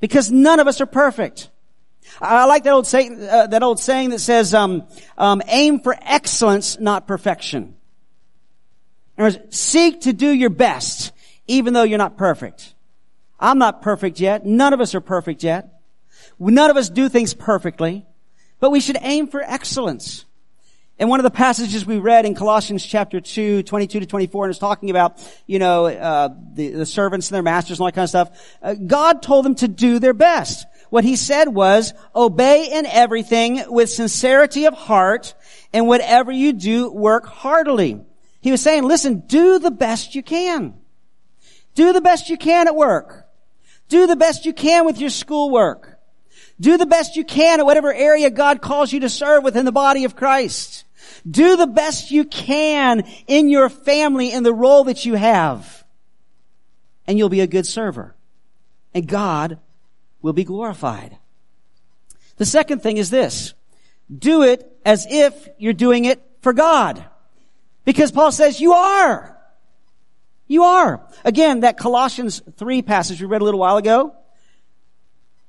[0.00, 1.50] because none of us are perfect.
[2.18, 4.86] I like that old saying, uh, that old saying that says, um,
[5.18, 7.74] um, aim for excellence, not perfection.
[9.18, 11.12] In other words, seek to do your best
[11.46, 12.74] even though you're not perfect.
[13.38, 14.46] I'm not perfect yet.
[14.46, 15.80] None of us are perfect yet.
[16.38, 18.06] None of us do things perfectly,
[18.60, 20.24] but we should aim for excellence.
[20.98, 24.50] And one of the passages we read in Colossians chapter 2, 22 to 24, and
[24.50, 27.94] it's talking about, you know, uh, the, the, servants and their masters and all that
[27.94, 28.56] kind of stuff.
[28.62, 30.66] Uh, God told them to do their best.
[30.90, 35.34] What he said was, obey in everything with sincerity of heart,
[35.72, 38.00] and whatever you do, work heartily.
[38.40, 40.74] He was saying, listen, do the best you can.
[41.74, 43.28] Do the best you can at work.
[43.88, 45.98] Do the best you can with your schoolwork.
[46.60, 49.72] Do the best you can at whatever area God calls you to serve within the
[49.72, 50.84] body of Christ.
[51.28, 55.84] Do the best you can in your family in the role that you have.
[57.06, 58.14] And you'll be a good server.
[58.94, 59.58] And God
[60.20, 61.16] will be glorified.
[62.36, 63.54] The second thing is this.
[64.16, 67.04] Do it as if you're doing it for God.
[67.84, 69.36] Because Paul says you are.
[70.52, 71.00] You are.
[71.24, 74.14] Again, that Colossians 3 passage we read a little while ago.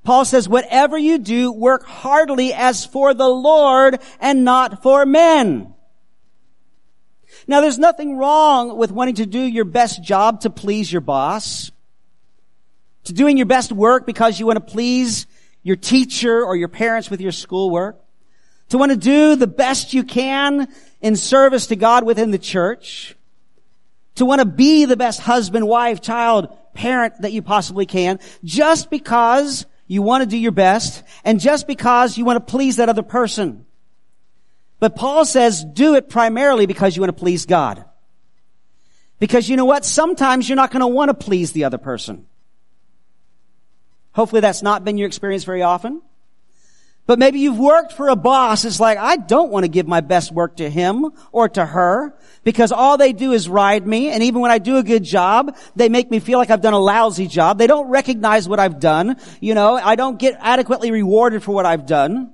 [0.06, 5.74] Paul says, whatever you do, work heartily as for the Lord and not for men.
[7.48, 11.70] Now there's nothing wrong with wanting to do your best job to please your boss,
[13.04, 15.28] to doing your best work because you want to please
[15.64, 18.02] your teacher or your parents with your schoolwork,
[18.70, 20.70] to want to do the best you can
[21.02, 23.18] in service to God within the church
[24.16, 28.90] to want to be the best husband, wife, child, parent that you possibly can, just
[28.90, 32.90] because you want to do your best, and just because you want to please that
[32.90, 33.66] other person.
[34.80, 37.86] But Paul says, do it primarily because you want to please God.
[39.20, 39.86] Because you know what?
[39.86, 42.26] Sometimes you're not going to want to please the other person.
[44.12, 46.02] Hopefully that's not been your experience very often.
[47.06, 48.64] But maybe you've worked for a boss.
[48.64, 52.16] It's like, I don't want to give my best work to him or to her
[52.46, 54.10] because all they do is ride me.
[54.10, 56.74] And even when I do a good job, they make me feel like I've done
[56.74, 57.58] a lousy job.
[57.58, 59.18] They don't recognize what I've done.
[59.42, 62.34] You know, I don't get adequately rewarded for what I've done.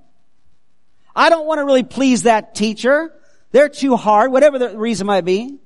[1.15, 3.11] I don't want to really please that teacher.
[3.51, 5.57] They're too hard, whatever the reason might be.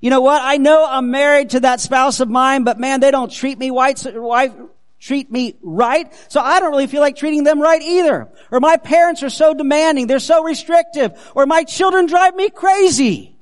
[0.00, 0.40] You know what?
[0.42, 3.72] I know I'm married to that spouse of mine, but man, they don't treat me
[3.72, 4.52] white, wife,
[4.98, 6.12] treat me right.
[6.28, 8.28] So I don't really feel like treating them right either.
[8.50, 10.06] Or my parents are so demanding.
[10.06, 11.12] They're so restrictive.
[11.34, 13.36] Or my children drive me crazy.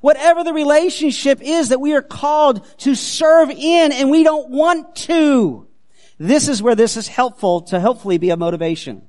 [0.00, 4.96] Whatever the relationship is that we are called to serve in and we don't want
[4.96, 5.66] to.
[6.18, 9.02] This is where this is helpful to hopefully be a motivation.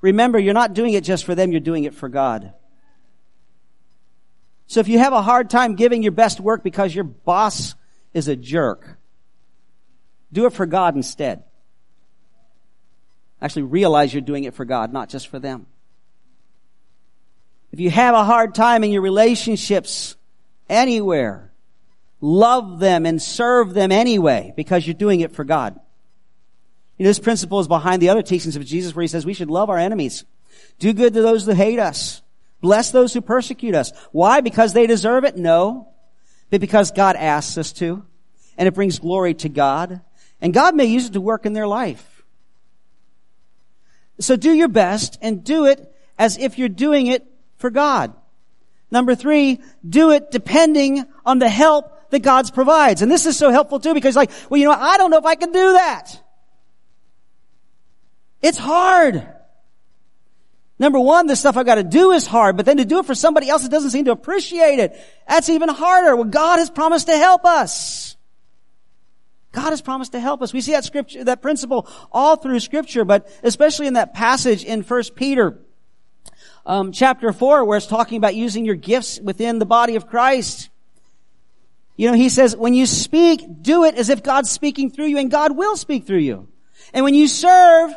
[0.00, 2.54] Remember, you're not doing it just for them, you're doing it for God.
[4.66, 7.74] So if you have a hard time giving your best work because your boss
[8.14, 8.99] is a jerk,
[10.32, 11.44] do it for God instead.
[13.42, 15.66] Actually realize you're doing it for God, not just for them.
[17.72, 20.16] If you have a hard time in your relationships
[20.68, 21.52] anywhere,
[22.20, 25.78] love them and serve them anyway because you're doing it for God.
[26.98, 29.34] You know, this principle is behind the other teachings of Jesus where he says we
[29.34, 30.24] should love our enemies.
[30.78, 32.20] Do good to those who hate us.
[32.60, 33.92] Bless those who persecute us.
[34.12, 34.42] Why?
[34.42, 35.36] Because they deserve it?
[35.36, 35.88] No.
[36.50, 38.04] But because God asks us to.
[38.58, 40.02] And it brings glory to God.
[40.40, 42.22] And God may use it to work in their life.
[44.20, 47.26] So do your best and do it as if you're doing it
[47.56, 48.12] for God.
[48.90, 53.02] Number three, do it depending on the help that God provides.
[53.02, 55.24] And this is so helpful too because like, well, you know, I don't know if
[55.24, 56.22] I can do that.
[58.42, 59.26] It's hard.
[60.78, 63.06] Number one, the stuff I've got to do is hard, but then to do it
[63.06, 66.16] for somebody else that doesn't seem to appreciate it, that's even harder.
[66.16, 68.16] Well, God has promised to help us.
[69.52, 70.52] God has promised to help us.
[70.52, 74.82] We see that scripture, that principle all through scripture, but especially in that passage in
[74.82, 75.58] 1 Peter,
[76.64, 80.68] um, chapter 4, where it's talking about using your gifts within the body of Christ.
[81.96, 85.18] You know, he says, when you speak, do it as if God's speaking through you,
[85.18, 86.48] and God will speak through you.
[86.94, 87.92] And when you serve,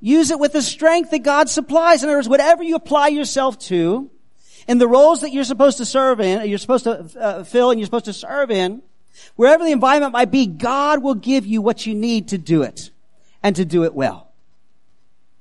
[0.00, 2.02] use it with the strength that God supplies.
[2.02, 4.10] In other words, whatever you apply yourself to,
[4.66, 7.80] in the roles that you're supposed to serve in, you're supposed to uh, fill and
[7.80, 8.82] you're supposed to serve in,
[9.36, 12.90] Wherever the environment might be, God will give you what you need to do it
[13.42, 14.32] and to do it well.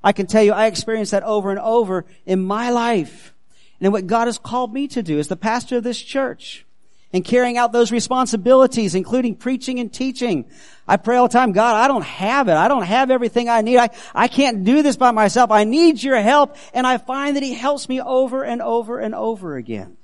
[0.04, 3.34] I can tell you, I experienced that over and over in my life.
[3.80, 6.66] And what God has called me to do as the pastor of this church
[7.14, 10.46] and carrying out those responsibilities, including preaching and teaching.
[10.88, 12.54] I pray all the time, God, I don't have it.
[12.54, 13.78] I don't have everything I need.
[13.78, 15.52] I, I can't do this by myself.
[15.52, 16.58] I need your help.
[16.74, 19.98] And I find that He helps me over and over and over again.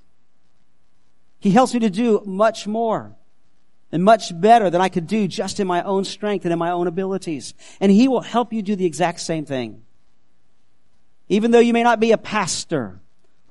[1.39, 3.15] He helps me to do much more
[3.93, 6.71] and much better than I could do just in my own strength and in my
[6.71, 7.53] own abilities.
[7.79, 9.83] And He will help you do the exact same thing.
[11.29, 12.99] Even though you may not be a pastor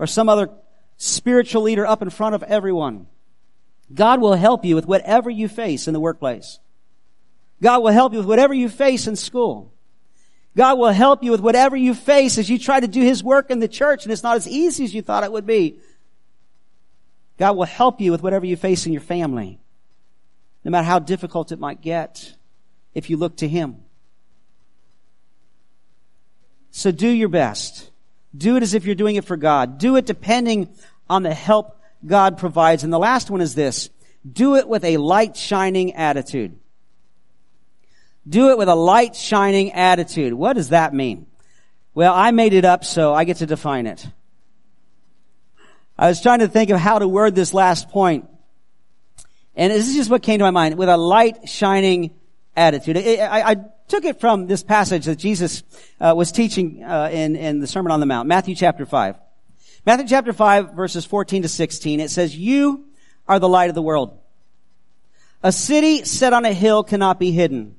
[0.01, 0.51] or some other
[0.97, 3.07] spiritual leader up in front of everyone,
[3.95, 6.59] God will help you with whatever you face in the workplace.
[7.63, 9.73] God will help you with whatever you face in school.
[10.57, 13.53] God will help you with whatever you face as you try to do His work
[13.53, 15.79] in the church and it's not as easy as you thought it would be.
[17.39, 19.61] God will help you with whatever you face in your family
[20.65, 22.35] no matter how difficult it might get,
[22.95, 23.77] if you look to Him.
[26.71, 27.91] So do your best.
[28.37, 29.79] Do it as if you're doing it for God.
[29.79, 30.69] Do it depending
[31.09, 32.83] on the help God provides.
[32.83, 33.91] And the last one is this.
[34.31, 36.59] Do it with a light shining attitude.
[38.27, 40.33] Do it with a light shining attitude.
[40.33, 41.27] What does that mean?
[41.95, 44.07] Well, I made it up, so I get to define it.
[45.99, 48.29] I was trying to think of how to word this last point.
[49.55, 52.15] And this is just what came to my mind with a light shining
[52.57, 52.97] attitude.
[52.97, 53.57] I, I
[53.89, 55.63] took it from this passage that Jesus
[56.01, 59.17] uh, was teaching uh, in, in the Sermon on the Mount, Matthew chapter 5.
[59.85, 62.01] Matthew chapter 5 verses 14 to 16.
[62.01, 62.87] It says, you
[63.29, 64.19] are the light of the world.
[65.43, 67.77] A city set on a hill cannot be hidden.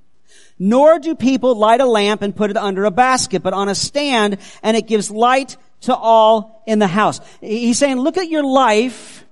[0.59, 3.75] Nor do people light a lamp and put it under a basket, but on a
[3.75, 7.19] stand, and it gives light to all in the house.
[7.41, 9.25] He's saying, look at your life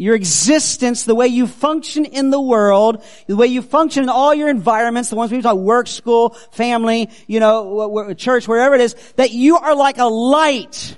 [0.00, 4.32] your existence, the way you function in the world, the way you function in all
[4.32, 8.94] your environments, the ones we talk work, school, family, you know, church, wherever it is,
[9.16, 10.96] that you are like a light.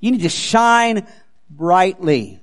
[0.00, 1.06] You need to shine
[1.48, 2.40] brightly.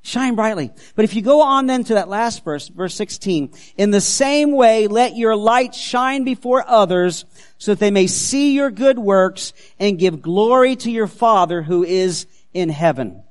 [0.00, 0.70] Shine brightly.
[0.94, 4.52] But if you go on then to that last verse, verse 16, in the same
[4.52, 7.26] way, let your light shine before others
[7.58, 11.84] so that they may see your good works and give glory to your Father who
[11.84, 13.23] is in heaven.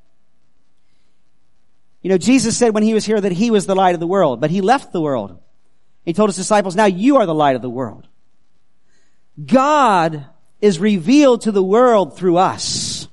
[2.04, 4.08] You know, Jesus said when he was here that he was the light of the
[4.08, 5.40] world, but he left the world.
[6.06, 8.08] He told his disciples, now you are the light of the world.
[9.44, 10.26] God
[10.62, 13.08] is revealed to the world through us.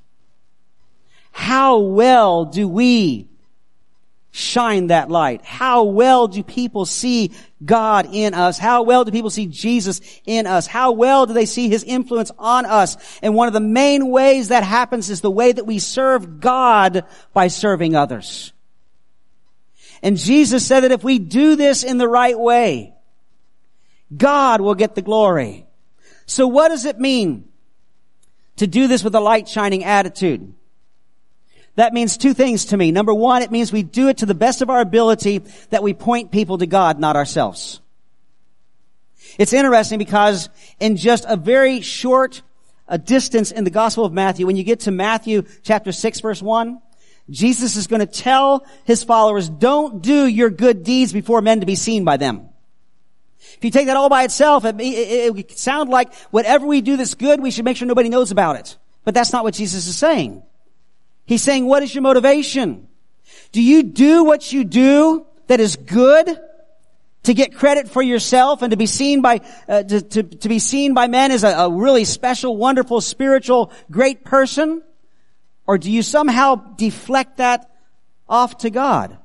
[1.31, 3.29] How well do we
[4.31, 5.43] shine that light?
[5.43, 7.31] How well do people see
[7.63, 8.57] God in us?
[8.57, 10.67] How well do people see Jesus in us?
[10.67, 12.97] How well do they see His influence on us?
[13.21, 17.05] And one of the main ways that happens is the way that we serve God
[17.33, 18.51] by serving others.
[20.03, 22.93] And Jesus said that if we do this in the right way,
[24.15, 25.65] God will get the glory.
[26.25, 27.47] So what does it mean
[28.57, 30.53] to do this with a light shining attitude?
[31.75, 32.91] That means two things to me.
[32.91, 35.39] Number one, it means we do it to the best of our ability
[35.69, 37.79] that we point people to God, not ourselves.
[39.37, 40.49] It's interesting because
[40.79, 42.41] in just a very short
[42.91, 46.41] a distance in the Gospel of Matthew, when you get to Matthew chapter 6 verse
[46.41, 46.81] 1,
[47.31, 51.65] Jesus is going to tell his followers, don't do your good deeds before men to
[51.65, 52.49] be seen by them.
[53.39, 56.81] If you take that all by itself, it, it, it would sound like whatever we
[56.81, 58.77] do that's good, we should make sure nobody knows about it.
[59.03, 60.43] But that's not what Jesus is saying.
[61.25, 62.87] He's saying, what is your motivation?
[63.51, 66.39] Do you do what you do that is good
[67.23, 70.59] to get credit for yourself and to be seen by, uh, to, to, to, be
[70.59, 74.81] seen by men as a, a really special, wonderful, spiritual, great person?
[75.67, 77.69] Or do you somehow deflect that
[78.27, 79.17] off to God?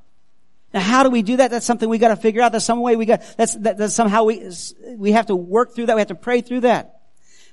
[0.74, 1.50] Now, how do we do that?
[1.50, 2.52] That's something we got to figure out.
[2.52, 3.22] That's some way we got.
[3.36, 4.50] That's, that, that's somehow we
[4.96, 5.96] we have to work through that.
[5.96, 6.96] We have to pray through that.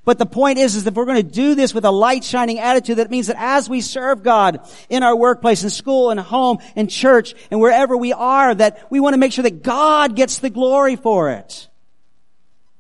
[0.05, 2.25] But the point is, is that if we're going to do this with a light
[2.25, 4.59] shining attitude, that means that as we serve God
[4.89, 8.99] in our workplace, in school, in home, in church, and wherever we are, that we
[8.99, 11.69] want to make sure that God gets the glory for it.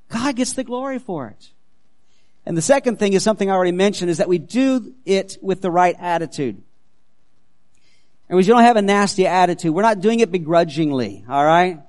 [0.09, 1.49] God gets the glory for it.
[2.45, 5.61] And the second thing is something I already mentioned, is that we do it with
[5.61, 6.61] the right attitude.
[8.27, 9.73] And we don't have a nasty attitude.
[9.73, 11.79] We're not doing it begrudgingly, alright?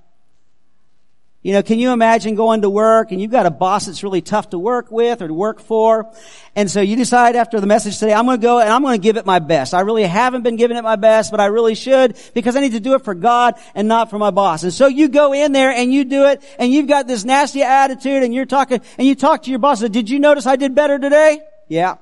[1.45, 4.23] You know, can you imagine going to work and you've got a boss that's really
[4.23, 6.11] tough to work with or to work for?
[6.57, 8.99] And so you decide after the message today, I'm going to go and I'm going
[8.99, 9.75] to give it my best.
[9.75, 12.73] I really haven't been giving it my best, but I really should because I need
[12.73, 14.63] to do it for God and not for my boss.
[14.63, 17.63] And so you go in there and you do it and you've got this nasty
[17.63, 19.83] attitude and you're talking and you talk to your boss.
[19.83, 21.41] And, Did you notice I did better today?
[21.69, 21.97] Yeah.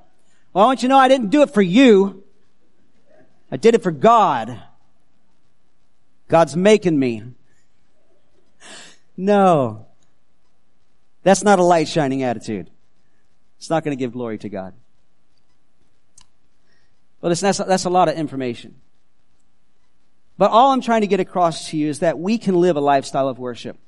[0.53, 2.23] Well, I want you to know I didn't do it for you.
[3.51, 4.63] I did it for God.
[6.29, 7.25] God's making me.
[9.23, 9.87] No.
[11.23, 12.69] That's not a light shining attitude.
[13.59, 14.75] It's not going to give glory to God.
[17.21, 18.75] Well, listen, that's, that's a lot of information.
[20.37, 22.81] But all I'm trying to get across to you is that we can live a
[22.81, 23.79] lifestyle of worship.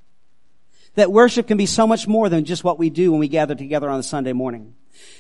[0.94, 3.56] That worship can be so much more than just what we do when we gather
[3.56, 4.76] together on a Sunday morning.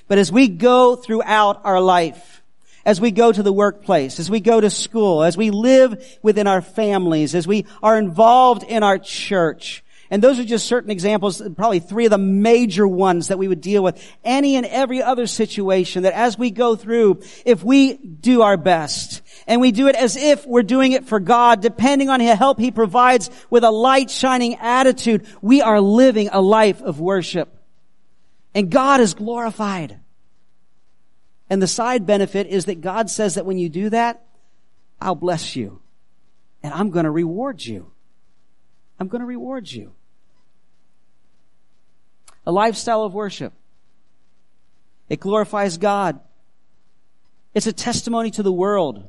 [0.06, 2.40] But as we go throughout our life,
[2.86, 6.46] as we go to the workplace, as we go to school, as we live within
[6.46, 11.42] our families, as we are involved in our church, and those are just certain examples,
[11.56, 14.02] probably three of the major ones that we would deal with.
[14.22, 19.22] Any and every other situation that as we go through, if we do our best,
[19.46, 22.58] and we do it as if we're doing it for God, depending on the help
[22.58, 27.50] He provides with a light shining attitude, we are living a life of worship.
[28.54, 30.00] And God is glorified.
[31.50, 34.24] And the side benefit is that God says that when you do that,
[35.00, 35.80] I'll bless you.
[36.62, 37.93] And I'm going to reward you.
[38.98, 39.92] I'm going to reward you.
[42.46, 43.52] A lifestyle of worship.
[45.08, 46.20] It glorifies God.
[47.54, 49.08] It's a testimony to the world.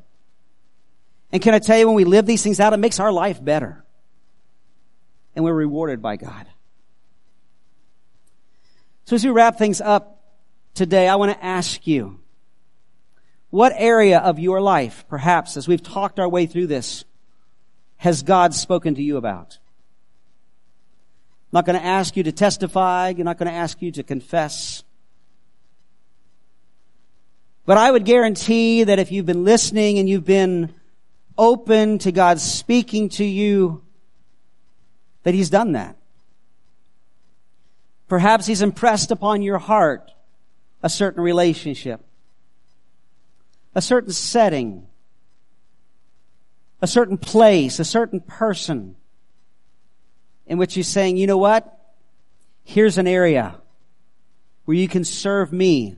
[1.31, 3.43] And can I tell you, when we live these things out, it makes our life
[3.43, 3.83] better.
[5.35, 6.47] And we're rewarded by God.
[9.05, 10.21] So as we wrap things up
[10.73, 12.19] today, I want to ask you,
[13.49, 17.05] what area of your life, perhaps, as we've talked our way through this,
[17.97, 19.59] has God spoken to you about?
[21.55, 23.13] I'm not going to ask you to testify.
[23.17, 24.83] I'm not going to ask you to confess.
[27.65, 30.73] But I would guarantee that if you've been listening and you've been
[31.37, 33.81] open to God speaking to you,
[35.23, 35.95] that He's done that.
[38.09, 40.11] Perhaps He's impressed upon your heart
[40.83, 42.01] a certain relationship,
[43.73, 44.87] a certain setting,
[46.81, 48.97] a certain place, a certain person
[50.47, 51.71] in which he's saying, you know what?
[52.63, 53.55] Here's an area
[54.65, 55.95] where you can serve me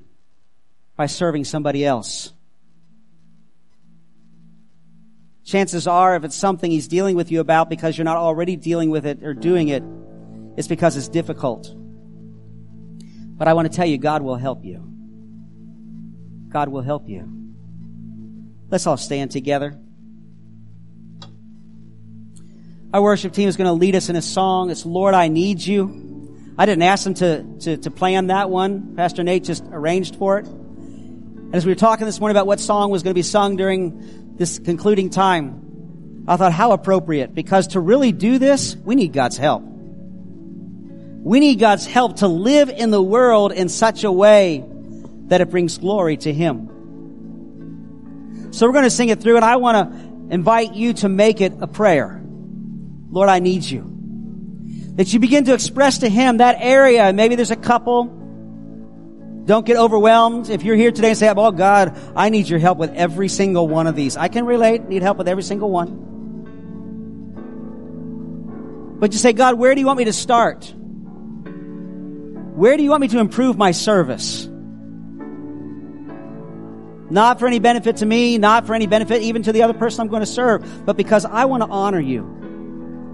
[0.95, 2.33] by serving somebody else.
[5.45, 8.89] Chances are, if it's something he's dealing with you about because you're not already dealing
[8.89, 9.81] with it or doing it,
[10.57, 11.73] it's because it's difficult.
[13.37, 14.83] But I want to tell you, God will help you.
[16.49, 17.31] God will help you.
[18.69, 19.79] Let's all stand together.
[22.93, 24.69] Our worship team is going to lead us in a song.
[24.69, 26.55] It's Lord, I Need You.
[26.57, 28.95] I didn't ask them to, to, to plan that one.
[28.95, 30.47] Pastor Nate just arranged for it.
[30.47, 33.57] And as we were talking this morning about what song was going to be sung
[33.57, 39.11] during this concluding time, I thought how appropriate because to really do this, we need
[39.11, 39.63] God's help.
[39.63, 44.63] We need God's help to live in the world in such a way
[45.25, 46.69] that it brings glory to Him.
[48.53, 51.41] So we're going to sing it through and I want to invite you to make
[51.41, 52.23] it a prayer.
[53.09, 53.93] Lord, I need you.
[54.95, 57.13] That you begin to express to Him that area.
[57.13, 58.05] Maybe there's a couple.
[59.45, 60.49] Don't get overwhelmed.
[60.49, 63.67] If you're here today and say, oh God, I need your help with every single
[63.67, 64.17] one of these.
[64.17, 66.05] I can relate, need help with every single one.
[68.99, 70.73] But you say, God, where do you want me to start?
[72.55, 74.49] Where do you want me to improve my service?
[77.09, 80.01] Not for any benefit to me, not for any benefit even to the other person
[80.01, 82.36] I'm going to serve, but because I want to honor you.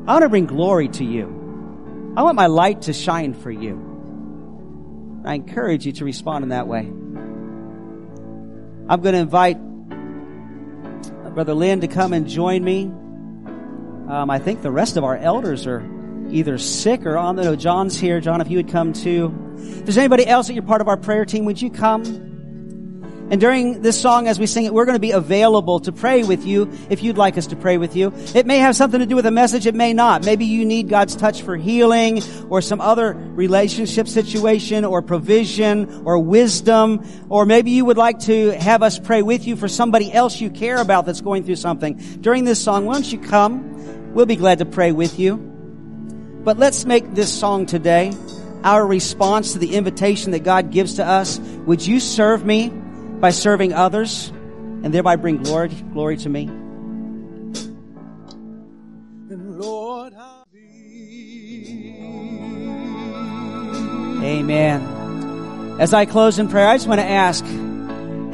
[0.06, 2.14] I want to bring glory to you.
[2.18, 5.22] I want my light to shine for you.
[5.26, 6.82] I encourage you to respond in that way.
[8.90, 9.58] I'm going to invite
[11.34, 12.84] Brother Lynn to come and join me.
[12.84, 15.82] Um, I think the rest of our elders are
[16.30, 18.20] either sick or on the, no, John's here.
[18.20, 19.34] John, if you would come too.
[19.58, 22.33] If there's anybody else that you're part of our prayer team, would you come?
[23.34, 26.24] And during this song, as we sing it, we're going to be available to pray
[26.24, 28.14] with you if you'd like us to pray with you.
[28.36, 29.66] It may have something to do with a message.
[29.66, 30.24] It may not.
[30.24, 32.22] Maybe you need God's touch for healing
[32.52, 37.04] or some other relationship situation or provision or wisdom.
[37.28, 40.52] Or maybe you would like to have us pray with you for somebody else you
[40.52, 41.96] care about that's going through something.
[42.22, 44.14] During this song, why don't you come?
[44.14, 45.38] We'll be glad to pray with you.
[45.38, 48.14] But let's make this song today
[48.64, 51.40] our response to the invitation that God gives to us.
[51.40, 52.72] Would you serve me?
[53.24, 54.28] By serving others
[54.84, 56.50] and thereby bring glory, glory to me?
[59.30, 60.14] Lord,
[64.22, 65.78] Amen.
[65.80, 67.46] As I close in prayer, I just want to ask,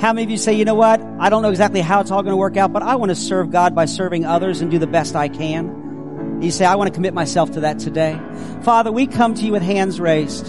[0.02, 1.00] how many of you say, you know what?
[1.20, 3.16] I don't know exactly how it's all going to work out, but I want to
[3.16, 6.42] serve God by serving others and do the best I can.
[6.42, 8.20] You say, I want to commit myself to that today.
[8.64, 10.48] Father, we come to you with hands raised.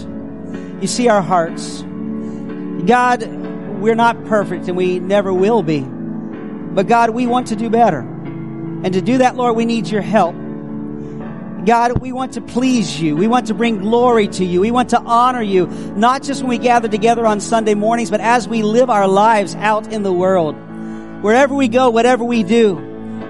[0.81, 1.83] You see our hearts.
[2.87, 3.40] God,
[3.81, 5.81] we're not perfect and we never will be.
[5.81, 7.99] But God, we want to do better.
[7.99, 10.35] And to do that, Lord, we need your help.
[11.65, 13.15] God, we want to please you.
[13.15, 14.61] We want to bring glory to you.
[14.61, 18.21] We want to honor you, not just when we gather together on Sunday mornings, but
[18.21, 20.55] as we live our lives out in the world.
[21.21, 22.77] Wherever we go, whatever we do,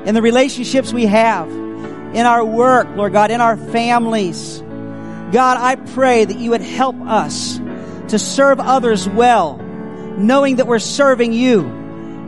[0.05, 4.59] in the relationships we have, in our work, Lord God, in our families.
[5.31, 7.57] God, I pray that you would help us
[8.09, 9.59] to serve others well
[10.17, 11.61] knowing that we're serving you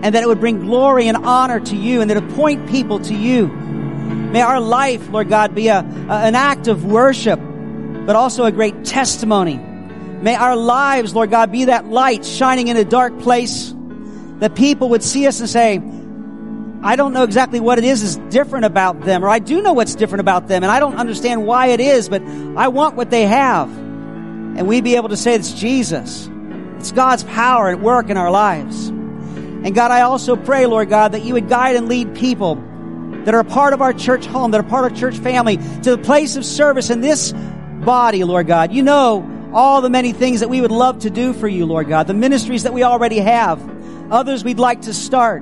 [0.03, 2.69] and that it would bring glory and honor to you and that it would point
[2.69, 3.47] people to you.
[3.47, 8.51] May our life, Lord God, be a, a, an act of worship, but also a
[8.51, 9.57] great testimony.
[9.57, 13.73] May our lives, Lord God, be that light shining in a dark place
[14.39, 15.81] that people would see us and say,
[16.86, 19.71] I don't know exactly what it is is different about them, or I do know
[19.71, 23.09] what's different about them, and I don't understand why it is, but I want what
[23.09, 23.69] they have.
[23.69, 26.29] And we be able to say it's Jesus.
[26.84, 28.89] It's God's power at work in our lives.
[28.89, 32.55] And God, I also pray, Lord God, that you would guide and lead people
[33.23, 35.95] that are a part of our church home, that are part of church family, to
[35.95, 37.31] the place of service in this
[37.86, 38.73] body, Lord God.
[38.73, 41.88] You know all the many things that we would love to do for you, Lord
[41.88, 43.61] God, the ministries that we already have,
[44.11, 45.41] others we'd like to start.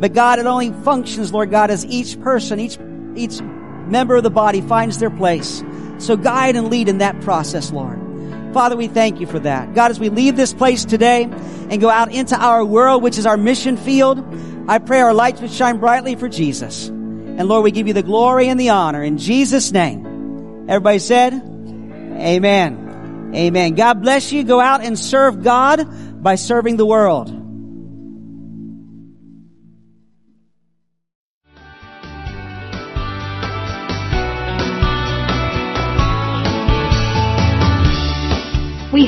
[0.00, 2.78] But God, it only functions, Lord God, as each person, each,
[3.16, 5.64] each member of the body finds their place.
[5.98, 8.11] So guide and lead in that process, Lord.
[8.52, 9.74] Father, we thank you for that.
[9.74, 13.26] God, as we leave this place today and go out into our world, which is
[13.26, 14.22] our mission field,
[14.68, 16.88] I pray our lights would shine brightly for Jesus.
[16.88, 20.66] And Lord, we give you the glory and the honor in Jesus' name.
[20.68, 23.32] Everybody said, Amen.
[23.34, 23.74] Amen.
[23.74, 24.44] God bless you.
[24.44, 27.41] Go out and serve God by serving the world.